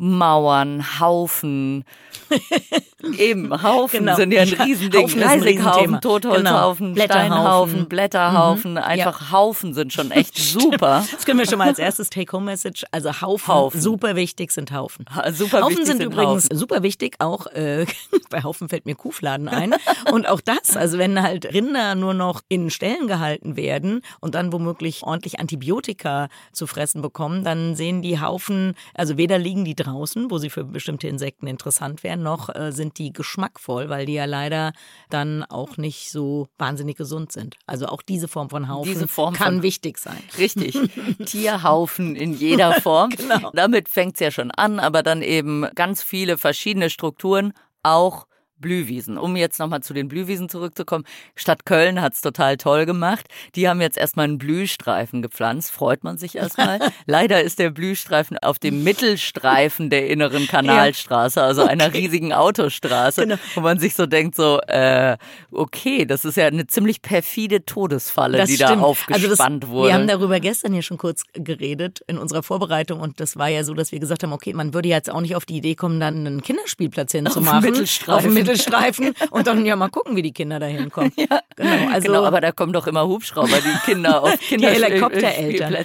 Mauern, 0.01 1.01
Haufen. 1.01 1.85
Eben, 3.19 3.63
Haufen 3.63 4.01
genau. 4.01 4.17
sind 4.17 4.33
ja 4.33 4.43
ein 4.43 4.49
Riesending. 4.49 5.03
Haufen 5.03 5.23
Reisighaufen, 5.23 6.01
Totholzhaufen, 6.01 6.95
genau. 6.95 7.05
Steinhaufen, 7.05 7.89
Blätterhaufen. 7.89 8.73
Mhm. 8.73 8.79
Einfach 8.79 9.21
ja. 9.21 9.33
Haufen 9.33 9.75
sind 9.75 9.93
schon 9.93 10.13
echt 10.13 10.37
super. 10.39 11.05
Das 11.11 11.25
können 11.25 11.41
wir 11.41 11.47
schon 11.47 11.59
mal 11.59 11.69
als 11.69 11.79
erstes 11.79 12.11
Take-Home-Message. 12.11 12.85
Also 12.93 13.21
Haufen, 13.21 13.55
Haufen, 13.55 13.81
super 13.81 14.15
wichtig 14.15 14.53
sind 14.53 14.73
Haufen. 14.73 15.05
Ha, 15.15 15.33
super 15.33 15.63
Haufen 15.63 15.85
sind, 15.85 15.99
sind 15.99 16.03
übrigens 16.03 16.45
Haufen. 16.45 16.57
super 16.59 16.83
wichtig. 16.83 17.17
Auch 17.19 17.47
äh, 17.49 17.87
bei 18.31 18.45
Haufen 18.45 18.69
fällt 18.69 18.87
mir 18.87 18.95
Kuhfladen 18.95 19.49
ein. 19.49 19.75
Und 20.13 20.29
auch 20.29 20.41
das, 20.41 20.77
also 20.77 20.99
wenn 20.99 21.21
halt 21.23 21.53
Rinder 21.53 21.97
nur 21.97 22.15
noch 22.15 22.43
in 22.49 22.71
Ställen 22.71 23.09
gehalten 23.09 23.57
werden 23.57 24.03
und 24.21 24.35
dann 24.37 24.53
womöglich 24.53 25.03
ordentlich 25.03 25.41
Antibiotika 25.41 26.29
zu 26.53 26.69
fressen 26.69 27.03
bekommen, 27.03 27.43
dann 27.43 27.75
sehen 27.75 28.03
die 28.03 28.21
Haufen, 28.21 28.75
also 28.95 29.17
weder 29.17 29.39
liegen 29.39 29.65
die 29.65 29.75
draußen, 29.89 30.31
wo 30.31 30.39
sie 30.39 30.51
für 30.51 30.65
bestimmte 30.65 31.09
Insekten 31.09 31.47
interessant 31.47 32.03
wären, 32.03 32.23
noch 32.23 32.55
äh, 32.55 32.73
sind 32.73 32.99
die 32.99 33.13
geschmackvoll, 33.13 33.89
weil 33.89 34.07
die 34.07 34.15
ja 34.15 34.25
leider 34.25 34.73
dann 35.11 35.43
auch 35.45 35.77
nicht 35.77 36.11
so 36.11 36.49
wahnsinnig 36.59 36.97
gesund 36.97 37.33
sind. 37.33 37.57
Also 37.67 37.87
auch 37.87 38.03
diese 38.03 38.29
Form 38.29 38.51
von 38.51 38.69
Haufen 38.69 38.93
diese 38.93 39.09
Form 39.09 39.35
kann 39.35 39.55
von, 39.55 39.63
wichtig 39.63 39.99
sein. 39.99 40.23
Richtig. 40.39 40.79
Tierhaufen 41.27 42.15
in 42.15 42.35
jeder 42.35 42.81
Form. 42.81 43.11
genau. 43.17 43.51
Damit 43.55 43.89
fängt 43.89 44.15
es 44.15 44.21
ja 44.21 44.31
schon 44.31 44.51
an, 44.51 44.79
aber 44.79 45.03
dann 45.03 45.23
eben 45.23 45.67
ganz 45.75 46.03
viele 46.03 46.39
verschiedene 46.39 46.91
Strukturen, 46.91 47.53
auch 47.83 48.28
Blühwiesen. 48.61 49.19
Um 49.19 49.37
jetzt 49.37 49.59
nochmal 49.59 49.83
zu 49.83 49.95
den 49.95 50.09
Blühwiesen 50.09 50.49
zurückzukommen. 50.49 51.05
Stadt 51.35 51.65
Köln 51.65 52.01
hat's 52.01 52.21
total 52.21 52.57
toll 52.57 52.87
gemacht. 52.87 53.27
Die 53.55 53.69
haben 53.69 53.81
jetzt 53.81 53.97
erstmal 53.97 54.25
einen 54.25 54.39
Blühstreifen 54.39 55.23
gepflanzt. 55.23 55.71
Freut 55.71 56.05
man 56.05 56.19
sich 56.19 56.37
erstmal. 56.37 56.79
Leider 57.07 57.43
ist 57.43 57.59
der 57.59 57.71
Blühstreifen 57.71 58.39
auf 58.39 58.59
dem 58.59 58.83
Mittelstreifen 58.85 59.91
der 59.91 60.09
inneren 60.09 60.47
Kanalstraße, 60.47 61.43
also 61.43 61.63
okay. 61.63 61.71
einer 61.71 61.93
riesigen 61.93 62.33
Autostraße, 62.33 63.23
genau. 63.23 63.37
wo 63.55 63.61
man 63.61 63.79
sich 63.79 63.95
so 63.95 64.07
denkt, 64.07 64.35
so, 64.37 64.61
äh, 64.67 65.17
okay, 65.51 66.05
das 66.05 66.25
ist 66.25 66.37
ja 66.37 66.47
eine 66.47 66.67
ziemlich 66.67 67.03
perfide 67.03 67.65
Todesfalle, 67.65 68.39
das 68.39 68.49
die 68.49 68.57
stimmt. 68.57 68.71
da 68.71 68.81
aufgespannt 68.81 69.25
also 69.25 69.61
das, 69.61 69.71
wurde. 69.71 69.89
Wir 69.89 69.95
haben 69.95 70.07
darüber 70.07 70.41
gestern 70.41 70.73
hier 70.73 70.83
schon 70.83 70.99
kurz 70.99 71.23
geredet 71.33 72.03
in 72.07 72.19
unserer 72.19 72.43
Vorbereitung 72.43 73.01
und 73.01 73.21
das 73.21 73.37
war 73.37 73.49
ja 73.49 73.65
so, 73.65 73.75
dass 73.75 73.93
wir 73.93 74.01
gesagt 74.01 74.23
haben, 74.23 74.33
okay, 74.33 74.53
man 74.53 74.75
würde 74.75 74.89
jetzt 74.89 75.11
auch 75.11 75.21
nicht 75.21 75.37
auf 75.37 75.45
die 75.45 75.57
Idee 75.57 75.75
kommen, 75.75 76.01
dann 76.01 76.27
einen 76.27 76.43
Kinderspielplatz 76.43 77.13
hinzumachen. 77.13 77.59
Auf 77.59 77.65
dem 77.65 77.73
Mittelstreifen. 77.73 78.15
Auf 78.15 78.35
Mittelstreifen 78.49 79.15
und 79.31 79.47
dann 79.47 79.65
ja 79.65 79.77
mal 79.77 79.89
gucken, 79.89 80.17
wie 80.17 80.23
die 80.23 80.33
Kinder 80.33 80.59
da 80.59 80.67
hinkommen. 80.67 81.13
Ja, 81.17 81.41
genau, 81.57 81.93
also, 81.93 82.07
genau, 82.07 82.25
aber 82.25 82.41
da 82.41 82.53
kommen 82.53 82.73
doch 82.73 82.87
immer 82.87 83.07
Hubschrauber, 83.07 83.59
die 83.61 83.91
Kinder 83.91 84.23
auf 84.23 84.39
Kinder 84.41 84.71
Die 84.73 84.83
Helikoptereltern. 84.83 85.77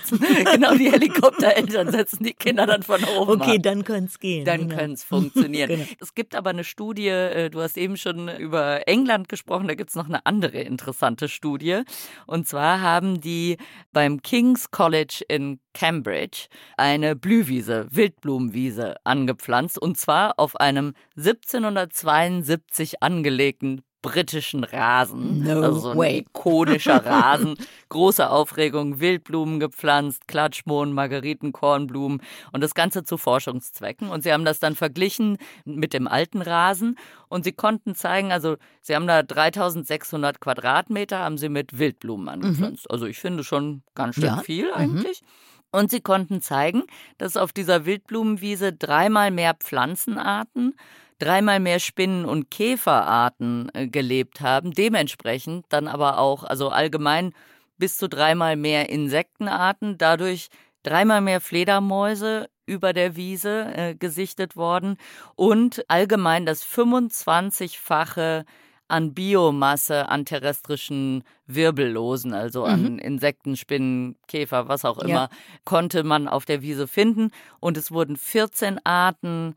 genau, 0.51 0.75
die 0.75 0.91
Helikoptereltern 0.91 1.91
setzen 1.91 2.24
die 2.24 2.34
Kinder 2.34 2.65
dann 2.65 2.84
von 2.84 3.03
oben 3.03 3.41
Okay, 3.41 3.55
an. 3.55 3.62
dann 3.62 3.84
könnte 3.84 4.10
es 4.12 4.20
gehen. 4.20 4.46
Dann 4.46 4.62
genau. 4.62 4.75
könnte 4.75 4.93
es 4.93 5.03
funktionieren. 5.03 5.70
genau. 5.70 5.86
Es 6.00 6.13
gibt 6.13 6.36
aber 6.36 6.51
eine 6.51 6.63
Studie, 6.63 7.08
äh, 7.08 7.50
du 7.50 7.62
hast 7.62 7.77
eben 7.77 7.98
schon 7.98 8.29
über 8.29 8.88
England 8.88 9.29
gesprochen, 9.29 9.67
da 9.67 9.75
gibt 9.75 9.89
es 9.89 9.96
noch 9.96 10.08
eine 10.08 10.25
andere 10.25 10.60
interessante 10.60 11.27
Studie. 11.27 11.82
Und 12.25 12.48
zwar 12.48 12.82
haben 12.82 13.22
die 13.22 13.58
beim 13.91 14.22
King's 14.22 14.72
College 14.72 15.24
in 15.27 15.60
Cambridge 15.74 16.48
eine 16.77 17.15
Blühwiese, 17.15 17.88
Wildblumenwiese 17.89 18.96
angepflanzt 19.03 19.79
und 19.79 19.98
zwar 19.98 20.39
auf 20.39 20.55
einem 20.55 20.93
1772 21.17 22.52
angelegten 23.00 23.81
britischen 24.03 24.63
Rasen. 24.63 25.43
No 25.43 25.62
also 25.62 25.95
way. 25.95 26.19
ikonischer 26.19 27.03
Rasen. 27.05 27.55
Große 27.89 28.29
Aufregung, 28.29 29.00
Wildblumen 29.00 29.60
gepflanzt, 29.60 30.27
Klatschmohn, 30.27 30.93
Margeriten, 30.93 31.53
Kornblumen 31.53 32.22
und 32.51 32.62
das 32.62 32.75
Ganze 32.75 33.03
zu 33.03 33.17
Forschungszwecken. 33.17 34.10
Und 34.10 34.24
sie 34.24 34.31
haben 34.31 34.45
das 34.45 34.60
dann 34.60 34.75
verglichen 34.75 35.38
mit 35.65 35.93
dem 35.93 36.07
alten 36.07 36.41
Rasen 36.41 37.00
und 37.29 37.45
sie 37.45 37.53
konnten 37.53 37.95
zeigen, 37.95 38.31
also 38.31 38.57
sie 38.81 38.93
haben 38.93 39.07
da 39.07 39.24
3600 39.24 40.39
Quadratmeter, 40.39 41.19
haben 41.19 41.38
sie 41.38 41.50
mit 41.50 41.79
Wildblumen 41.79 42.27
angepflanzt. 42.27 42.83
Mhm. 42.89 42.93
Also 42.93 43.05
ich 43.05 43.19
finde 43.19 43.43
schon 43.43 43.83
ganz 43.95 44.15
schön 44.15 44.25
ja. 44.25 44.38
viel 44.38 44.65
mhm. 44.65 44.75
eigentlich. 44.75 45.22
Mhm. 45.22 45.27
Und 45.72 45.89
sie 45.89 46.01
konnten 46.01 46.39
zeigen, 46.41 46.83
dass 47.17 47.36
auf 47.36 47.51
dieser 47.51 47.86
Wildblumenwiese 47.86 48.74
dreimal 48.74 49.31
mehr 49.31 49.55
Pflanzenarten, 49.55 50.75
dreimal 51.20 51.60
mehr 51.60 51.79
Spinnen- 51.79 52.25
und 52.25 52.50
Käferarten 52.51 53.70
äh, 53.74 53.88
gelebt 53.88 54.41
haben, 54.41 54.72
dementsprechend 54.72 55.65
dann 55.70 55.88
aber 55.88 56.20
auch, 56.20 56.43
also 56.43 56.70
allgemein 56.70 57.34
bis 57.77 57.98
zu 57.98 58.08
dreimal 58.08 58.55
mehr 58.55 58.89
Insektenarten, 58.89 59.98
dadurch 59.98 60.50
dreimal 60.84 61.22
mehr 61.22 61.41
Fledermäuse 61.41 62.50
über 62.65 62.93
der 62.93 63.15
Wiese 63.15 63.74
äh, 63.75 63.96
gesichtet 63.96 64.55
worden 64.55 64.98
und 65.36 65.84
allgemein 65.89 66.46
das 66.46 66.65
25-fache 66.65 68.46
an 68.88 69.13
Biomasse 69.13 70.08
an 70.10 70.24
terrestrischen 70.24 71.24
Wirbellosen, 71.48 72.34
also 72.34 72.63
an 72.63 72.93
mhm. 72.93 73.00
Insekten, 73.00 73.58
Spinnen, 73.58 74.17
Käfer, 74.27 74.67
was 74.67 74.86
auch 74.86 75.00
immer, 75.00 75.13
ja. 75.13 75.29
konnte 75.65 76.03
man 76.03 76.27
auf 76.27 76.46
der 76.46 76.62
Wiese 76.62 76.88
finden. 76.88 77.32
Und 77.60 77.77
es 77.77 77.91
wurden 77.91 78.17
14 78.17 78.86
Arten, 78.86 79.55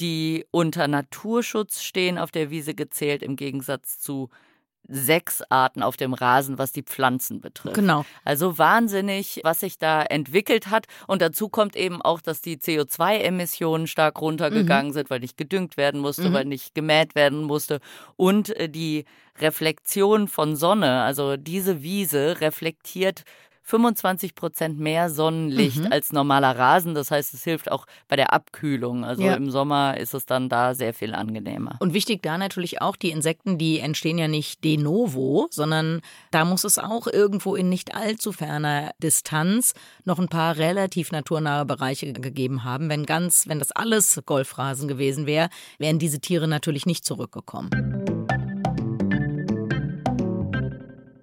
die 0.00 0.46
unter 0.50 0.88
Naturschutz 0.88 1.82
stehen, 1.82 2.18
auf 2.18 2.30
der 2.30 2.50
Wiese 2.50 2.74
gezählt, 2.74 3.22
im 3.22 3.36
Gegensatz 3.36 3.98
zu 3.98 4.30
sechs 4.90 5.42
Arten 5.50 5.82
auf 5.82 5.98
dem 5.98 6.14
Rasen, 6.14 6.56
was 6.56 6.72
die 6.72 6.82
Pflanzen 6.82 7.40
betrifft. 7.40 7.74
Genau. 7.74 8.06
Also 8.24 8.56
wahnsinnig, 8.56 9.40
was 9.44 9.60
sich 9.60 9.76
da 9.76 10.02
entwickelt 10.02 10.70
hat. 10.70 10.86
Und 11.06 11.20
dazu 11.20 11.50
kommt 11.50 11.76
eben 11.76 12.00
auch, 12.00 12.22
dass 12.22 12.40
die 12.40 12.56
CO2-Emissionen 12.56 13.86
stark 13.86 14.20
runtergegangen 14.20 14.88
mhm. 14.88 14.94
sind, 14.94 15.10
weil 15.10 15.20
nicht 15.20 15.36
gedüngt 15.36 15.76
werden 15.76 16.00
musste, 16.00 16.30
mhm. 16.30 16.32
weil 16.32 16.44
nicht 16.46 16.74
gemäht 16.74 17.14
werden 17.14 17.42
musste. 17.42 17.80
Und 18.16 18.48
äh, 18.56 18.70
die 18.70 19.04
Reflexion 19.38 20.26
von 20.26 20.56
Sonne, 20.56 21.02
also 21.02 21.36
diese 21.36 21.82
Wiese 21.82 22.40
reflektiert 22.40 23.24
25 23.68 24.34
Prozent 24.34 24.80
mehr 24.80 25.10
Sonnenlicht 25.10 25.80
mhm. 25.84 25.92
als 25.92 26.10
normaler 26.10 26.58
Rasen. 26.58 26.94
Das 26.94 27.10
heißt, 27.10 27.34
es 27.34 27.44
hilft 27.44 27.70
auch 27.70 27.86
bei 28.08 28.16
der 28.16 28.32
Abkühlung. 28.32 29.04
Also 29.04 29.22
ja. 29.22 29.34
im 29.34 29.50
Sommer 29.50 29.98
ist 29.98 30.14
es 30.14 30.24
dann 30.24 30.48
da 30.48 30.74
sehr 30.74 30.94
viel 30.94 31.14
angenehmer. 31.14 31.76
Und 31.78 31.92
wichtig 31.92 32.22
da 32.22 32.38
natürlich 32.38 32.80
auch, 32.80 32.96
die 32.96 33.10
Insekten, 33.10 33.58
die 33.58 33.80
entstehen 33.80 34.16
ja 34.16 34.26
nicht 34.26 34.64
de 34.64 34.78
novo, 34.78 35.48
sondern 35.50 36.00
da 36.30 36.46
muss 36.46 36.64
es 36.64 36.78
auch 36.78 37.06
irgendwo 37.06 37.56
in 37.56 37.68
nicht 37.68 37.94
allzu 37.94 38.32
ferner 38.32 38.92
Distanz 39.02 39.74
noch 40.04 40.18
ein 40.18 40.28
paar 40.28 40.56
relativ 40.56 41.12
naturnahe 41.12 41.66
Bereiche 41.66 42.14
gegeben 42.14 42.64
haben. 42.64 42.88
Wenn 42.88 43.04
ganz, 43.04 43.48
wenn 43.48 43.58
das 43.58 43.72
alles 43.72 44.22
Golfrasen 44.24 44.88
gewesen 44.88 45.26
wäre, 45.26 45.50
wären 45.76 45.98
diese 45.98 46.20
Tiere 46.20 46.48
natürlich 46.48 46.86
nicht 46.86 47.04
zurückgekommen. 47.04 48.17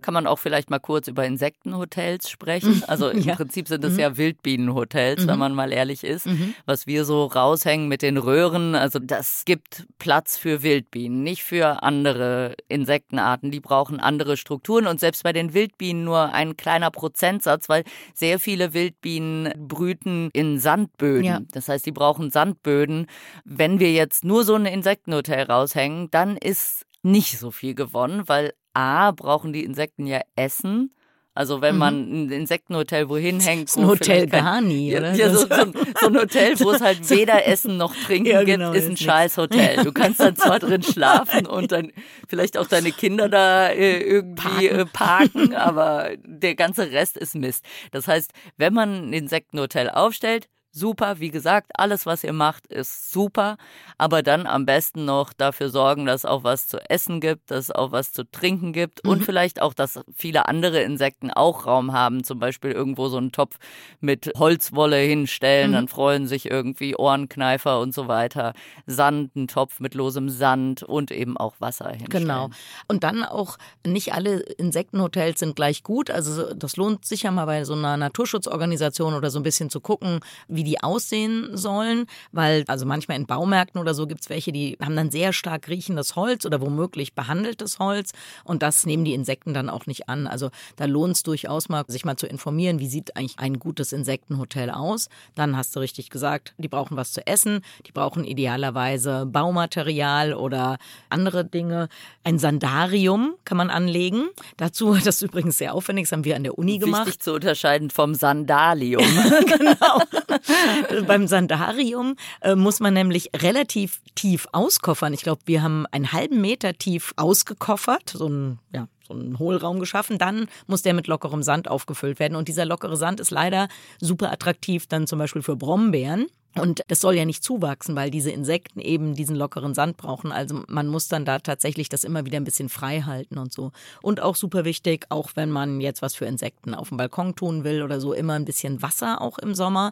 Kann 0.06 0.14
man 0.14 0.28
auch 0.28 0.38
vielleicht 0.38 0.70
mal 0.70 0.78
kurz 0.78 1.08
über 1.08 1.26
Insektenhotels 1.26 2.30
sprechen. 2.30 2.84
Also 2.88 3.10
im 3.10 3.22
ja. 3.22 3.34
Prinzip 3.34 3.68
sind 3.68 3.84
es 3.84 3.94
mhm. 3.94 4.00
ja 4.00 4.18
Wildbienenhotels, 4.18 5.24
mhm. 5.24 5.28
wenn 5.28 5.40
man 5.40 5.56
mal 5.56 5.74
ehrlich 5.74 6.04
ist. 6.04 6.28
Mhm. 6.28 6.54
Was 6.68 6.86
wir 6.86 7.06
so 7.06 7.26
raushängen 7.26 7.88
mit 7.88 8.04
den 8.04 8.18
Röhren, 8.18 8.76
also 8.76 9.00
das 9.00 9.46
gibt 9.46 9.88
Platz 9.98 10.38
für 10.38 10.62
Wildbienen, 10.62 11.24
nicht 11.24 11.42
für 11.42 11.82
andere 11.82 12.56
Insektenarten. 12.68 13.50
Die 13.50 13.60
brauchen 13.60 14.00
andere 14.00 14.38
Strukturen 14.38 14.86
und 14.86 15.00
selbst 15.00 15.24
bei 15.24 15.34
den 15.34 15.56
Wildbienen 15.56 16.04
nur 16.04 16.32
ein 16.34 16.56
kleiner 16.56 16.92
Prozentsatz, 16.92 17.68
weil 17.68 17.84
sehr 18.14 18.40
viele 18.40 18.76
Wildbienen 18.76 19.54
brüten 19.68 20.30
in 20.34 20.60
Sandböden. 20.60 21.24
Ja. 21.24 21.40
Das 21.52 21.68
heißt, 21.68 21.84
die 21.84 21.92
brauchen 21.92 22.30
Sandböden. 22.30 23.08
Wenn 23.44 23.80
wir 23.80 23.92
jetzt 23.92 24.24
nur 24.24 24.44
so 24.44 24.54
ein 24.54 24.68
Insektenhotel 24.68 25.46
raushängen, 25.46 26.12
dann 26.12 26.38
ist 26.38 26.86
nicht 27.02 27.40
so 27.40 27.50
viel 27.50 27.74
gewonnen, 27.74 28.24
weil 28.28 28.54
A, 28.76 29.12
brauchen 29.12 29.54
die 29.54 29.64
Insekten 29.64 30.06
ja 30.06 30.22
Essen. 30.36 30.92
Also 31.38 31.60
wenn 31.62 31.76
mhm. 31.76 31.80
man 31.80 31.96
ein 32.12 32.32
Insektenhotel 32.32 33.10
wohin 33.10 33.42
hängt. 33.42 33.76
Wo 33.76 33.82
ein 33.82 33.88
Hotel 33.88 34.26
Garni, 34.26 34.96
oder? 34.96 35.14
Ja, 35.16 35.30
so, 35.30 35.40
so, 35.40 35.48
so, 35.48 36.08
ein 36.08 36.16
Hotel, 36.16 36.58
wo 36.62 36.72
es 36.72 36.82
halt 36.82 37.10
weder 37.10 37.46
Essen 37.46 37.76
noch 37.76 37.94
Trinken 37.94 38.32
ja, 38.32 38.44
genau, 38.44 38.72
gibt, 38.72 38.84
ist 38.86 38.90
ein 38.90 38.98
scheiß 38.98 39.36
Hotel. 39.36 39.84
Du 39.84 39.92
kannst 39.92 40.22
dann 40.22 40.38
zwar 40.38 40.60
drin 40.60 40.82
schlafen 40.84 41.46
und 41.46 41.74
dann 41.74 41.92
vielleicht 42.30 42.58
auch 42.58 42.68
deine 42.68 42.94
Kinder 42.94 43.28
da 43.28 43.68
äh, 43.68 44.00
irgendwie 44.00 44.70
parken. 44.70 44.80
Äh, 44.80 44.86
parken, 44.86 45.56
aber 45.56 46.12
der 46.24 46.56
ganze 46.56 46.92
Rest 46.92 47.18
ist 47.18 47.36
Mist. 47.36 47.66
Das 47.92 48.08
heißt, 48.08 48.32
wenn 48.56 48.74
man 48.74 49.10
ein 49.10 49.14
Insektenhotel 49.14 49.90
aufstellt, 49.90 50.48
super. 50.76 51.20
Wie 51.20 51.32
gesagt, 51.32 51.72
alles, 51.76 52.06
was 52.06 52.24
ihr 52.24 52.34
macht, 52.34 52.68
ist 52.68 53.12
super. 53.12 53.58
Aber 53.98 54.22
dann 54.22 54.46
am 54.46 54.66
besten 54.66 55.06
noch 55.06 55.32
dafür 55.34 55.70
sorgen, 55.70 56.06
dass 56.06 56.22
es 56.22 56.26
auch 56.26 56.44
was 56.44 56.68
zu 56.68 56.78
essen 56.90 57.22
gibt, 57.22 57.50
dass 57.50 57.66
es 57.66 57.72
auch 57.72 57.92
was 57.92 58.12
zu 58.12 58.30
trinken 58.30 58.74
gibt 58.74 59.04
mhm. 59.04 59.12
und 59.12 59.24
vielleicht 59.24 59.62
auch, 59.62 59.74
dass 59.74 60.00
viele 60.14 60.48
andere 60.48 60.82
Insekten 60.82 61.32
auch 61.32 61.66
Raum 61.66 61.94
haben. 61.94 62.24
Zum 62.24 62.40
Beispiel 62.40 62.72
irgendwo 62.72 63.08
so 63.08 63.18
einen 63.18 63.32
Topf 63.32 63.56
mit 64.02 64.32
Holzwolle 64.38 64.98
hinstellen, 64.98 65.72
mhm. 65.72 65.74
dann 65.74 65.88
freuen 65.88 66.28
sich 66.28 66.52
irgendwie 66.52 66.96
Ohrenkneifer 66.96 67.80
und 67.80 67.94
so 67.94 68.08
weiter. 68.08 68.54
Sand, 68.86 69.36
ein 69.36 69.48
Topf 69.48 69.80
mit 69.80 69.96
losem 69.96 70.30
Sand 70.30 70.84
und 70.84 71.12
eben 71.12 71.38
auch 71.38 71.56
Wasser 71.60 71.90
hinstellen. 71.90 72.28
Genau. 72.28 72.50
Und 72.88 73.04
dann 73.04 73.24
auch, 73.24 73.58
nicht 73.88 74.14
alle 74.14 74.40
Insektenhotels 74.40 75.40
sind 75.40 75.56
gleich 75.56 75.84
gut. 75.84 76.12
Also 76.12 76.54
das 76.54 76.76
lohnt 76.76 77.06
sich 77.06 77.24
ja 77.24 77.32
mal 77.32 77.46
bei 77.46 77.64
so 77.64 77.74
einer 77.74 77.96
Naturschutzorganisation 77.96 79.14
oder 79.14 79.30
so 79.30 79.40
ein 79.40 79.44
bisschen 79.44 79.70
zu 79.70 79.80
gucken, 79.80 80.20
wie 80.50 80.65
die 80.66 80.82
aussehen 80.82 81.56
sollen, 81.56 82.08
weil 82.32 82.66
also 82.68 82.86
manchmal 82.86 83.18
in 83.18 83.26
Baumärkten 83.26 83.80
oder 83.80 83.94
so 83.94 84.08
gibt 84.08 84.22
es 84.22 84.30
welche, 84.30 84.52
die 84.52 84.78
haben 84.84 84.96
dann 84.96 85.12
sehr 85.12 85.32
stark 85.32 85.70
riechendes 85.70 86.16
Holz 86.16 86.46
oder 86.46 86.60
womöglich 86.60 87.14
behandeltes 87.14 87.80
Holz 87.80 88.12
und 88.44 88.62
das 88.62 88.86
nehmen 88.86 89.06
die 89.06 89.14
Insekten 89.14 89.54
dann 89.54 89.70
auch 89.70 89.86
nicht 89.86 90.10
an. 90.10 90.28
Also 90.28 90.50
da 90.76 90.86
lohnt 90.86 91.16
es 91.16 91.24
durchaus 91.24 91.70
mal, 91.70 91.86
sich 91.88 92.04
mal 92.04 92.18
zu 92.18 92.28
informieren, 92.28 92.80
wie 92.80 92.88
sieht 92.88 93.16
eigentlich 93.16 93.40
ein 93.40 93.60
gutes 93.60 93.94
Insektenhotel 93.94 94.70
aus. 94.70 95.08
Dann 95.36 95.56
hast 95.56 95.76
du 95.76 95.80
richtig 95.80 96.10
gesagt, 96.10 96.54
die 96.58 96.68
brauchen 96.68 96.98
was 96.98 97.14
zu 97.14 97.26
essen, 97.26 97.62
die 97.88 97.92
brauchen 97.92 98.26
idealerweise 98.26 99.26
Baumaterial 99.26 100.34
oder 100.34 100.78
andere 101.10 101.46
Dinge. 101.46 101.88
Ein 102.24 102.40
Sandarium 102.40 103.36
kann 103.46 103.58
man 103.58 103.70
anlegen. 103.70 104.28
Dazu, 104.58 104.94
das 105.04 105.18
ist 105.18 105.22
übrigens 105.22 105.58
sehr 105.58 105.74
aufwendig, 105.74 106.06
das 106.06 106.12
haben 106.12 106.26
wir 106.26 106.36
an 106.36 106.44
der 106.44 106.58
Uni 106.58 106.78
gemacht. 106.78 107.08
Wichtig 107.08 107.22
zu 107.22 107.34
unterscheiden 107.34 107.90
vom 107.90 108.16
Sandalium. 108.16 109.04
genau. 109.46 110.02
Beim 111.08 111.28
Sandarium 111.28 112.16
äh, 112.42 112.56
muss 112.56 112.80
man 112.80 112.94
nämlich 112.94 113.30
relativ 113.36 114.02
tief 114.16 114.48
auskoffern. 114.52 115.14
Ich 115.14 115.22
glaube, 115.22 115.42
wir 115.46 115.62
haben 115.62 115.86
einen 115.92 116.12
halben 116.12 116.42
Meter 116.42 116.74
tief 116.74 117.14
ausgekoffert, 117.18 118.12
so 118.12 118.28
ein, 118.28 118.60
ja, 118.74 118.88
so 119.08 119.14
einen 119.14 119.40
Hohlraum 119.40 119.80
geschaffen. 119.80 120.18
Dann 120.18 120.48
muss 120.68 120.82
der 120.82 120.94
mit 120.94 121.08
lockerem 121.08 121.44
Sand 121.44 121.70
aufgefüllt 121.70 122.20
werden. 122.20 122.36
Und 122.36 122.48
dieser 122.48 122.66
lockere 122.66 122.98
Sand 122.98 123.20
ist 123.20 123.32
leider 123.32 123.68
super 124.00 124.32
attraktiv 124.32 124.88
dann 124.88 125.08
zum 125.08 125.20
Beispiel 125.20 125.42
für 125.42 125.56
Brombeeren. 125.56 126.28
Und 126.58 126.84
das 126.88 127.02
soll 127.02 127.16
ja 127.16 127.26
nicht 127.26 127.44
zuwachsen, 127.44 127.98
weil 127.98 128.10
diese 128.10 128.32
Insekten 128.32 128.80
eben 128.80 129.14
diesen 129.14 129.36
lockeren 129.36 129.74
Sand 129.74 129.98
brauchen. 129.98 130.32
Also 130.32 130.64
man 130.68 130.88
muss 130.88 131.10
dann 131.10 131.26
da 131.26 131.40
tatsächlich 131.40 131.90
das 131.90 132.06
immer 132.06 132.26
wieder 132.26 132.38
ein 132.38 132.46
bisschen 132.46 132.70
frei 132.70 133.02
halten 133.02 133.38
und 133.38 133.52
so. 133.52 133.72
Und 134.02 134.22
auch 134.22 134.38
super 134.38 134.64
wichtig, 134.64 135.06
auch 135.10 135.32
wenn 135.36 135.52
man 135.52 135.82
jetzt 135.82 136.02
was 136.02 136.16
für 136.16 136.26
Insekten 136.26 136.74
auf 136.74 136.90
dem 136.90 136.98
Balkon 136.98 137.36
tun 137.36 137.66
will 137.66 137.84
oder 137.84 138.00
so, 138.00 138.14
immer 138.14 138.34
ein 138.34 138.46
bisschen 138.46 138.82
Wasser 138.82 139.22
auch 139.22 139.38
im 139.38 139.54
Sommer. 139.54 139.92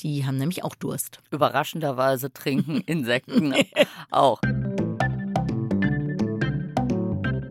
Die 0.00 0.26
haben 0.26 0.38
nämlich 0.38 0.64
auch 0.64 0.74
Durst. 0.74 1.20
Überraschenderweise 1.30 2.32
trinken 2.32 2.80
Insekten 2.86 3.54
auch. 4.10 4.40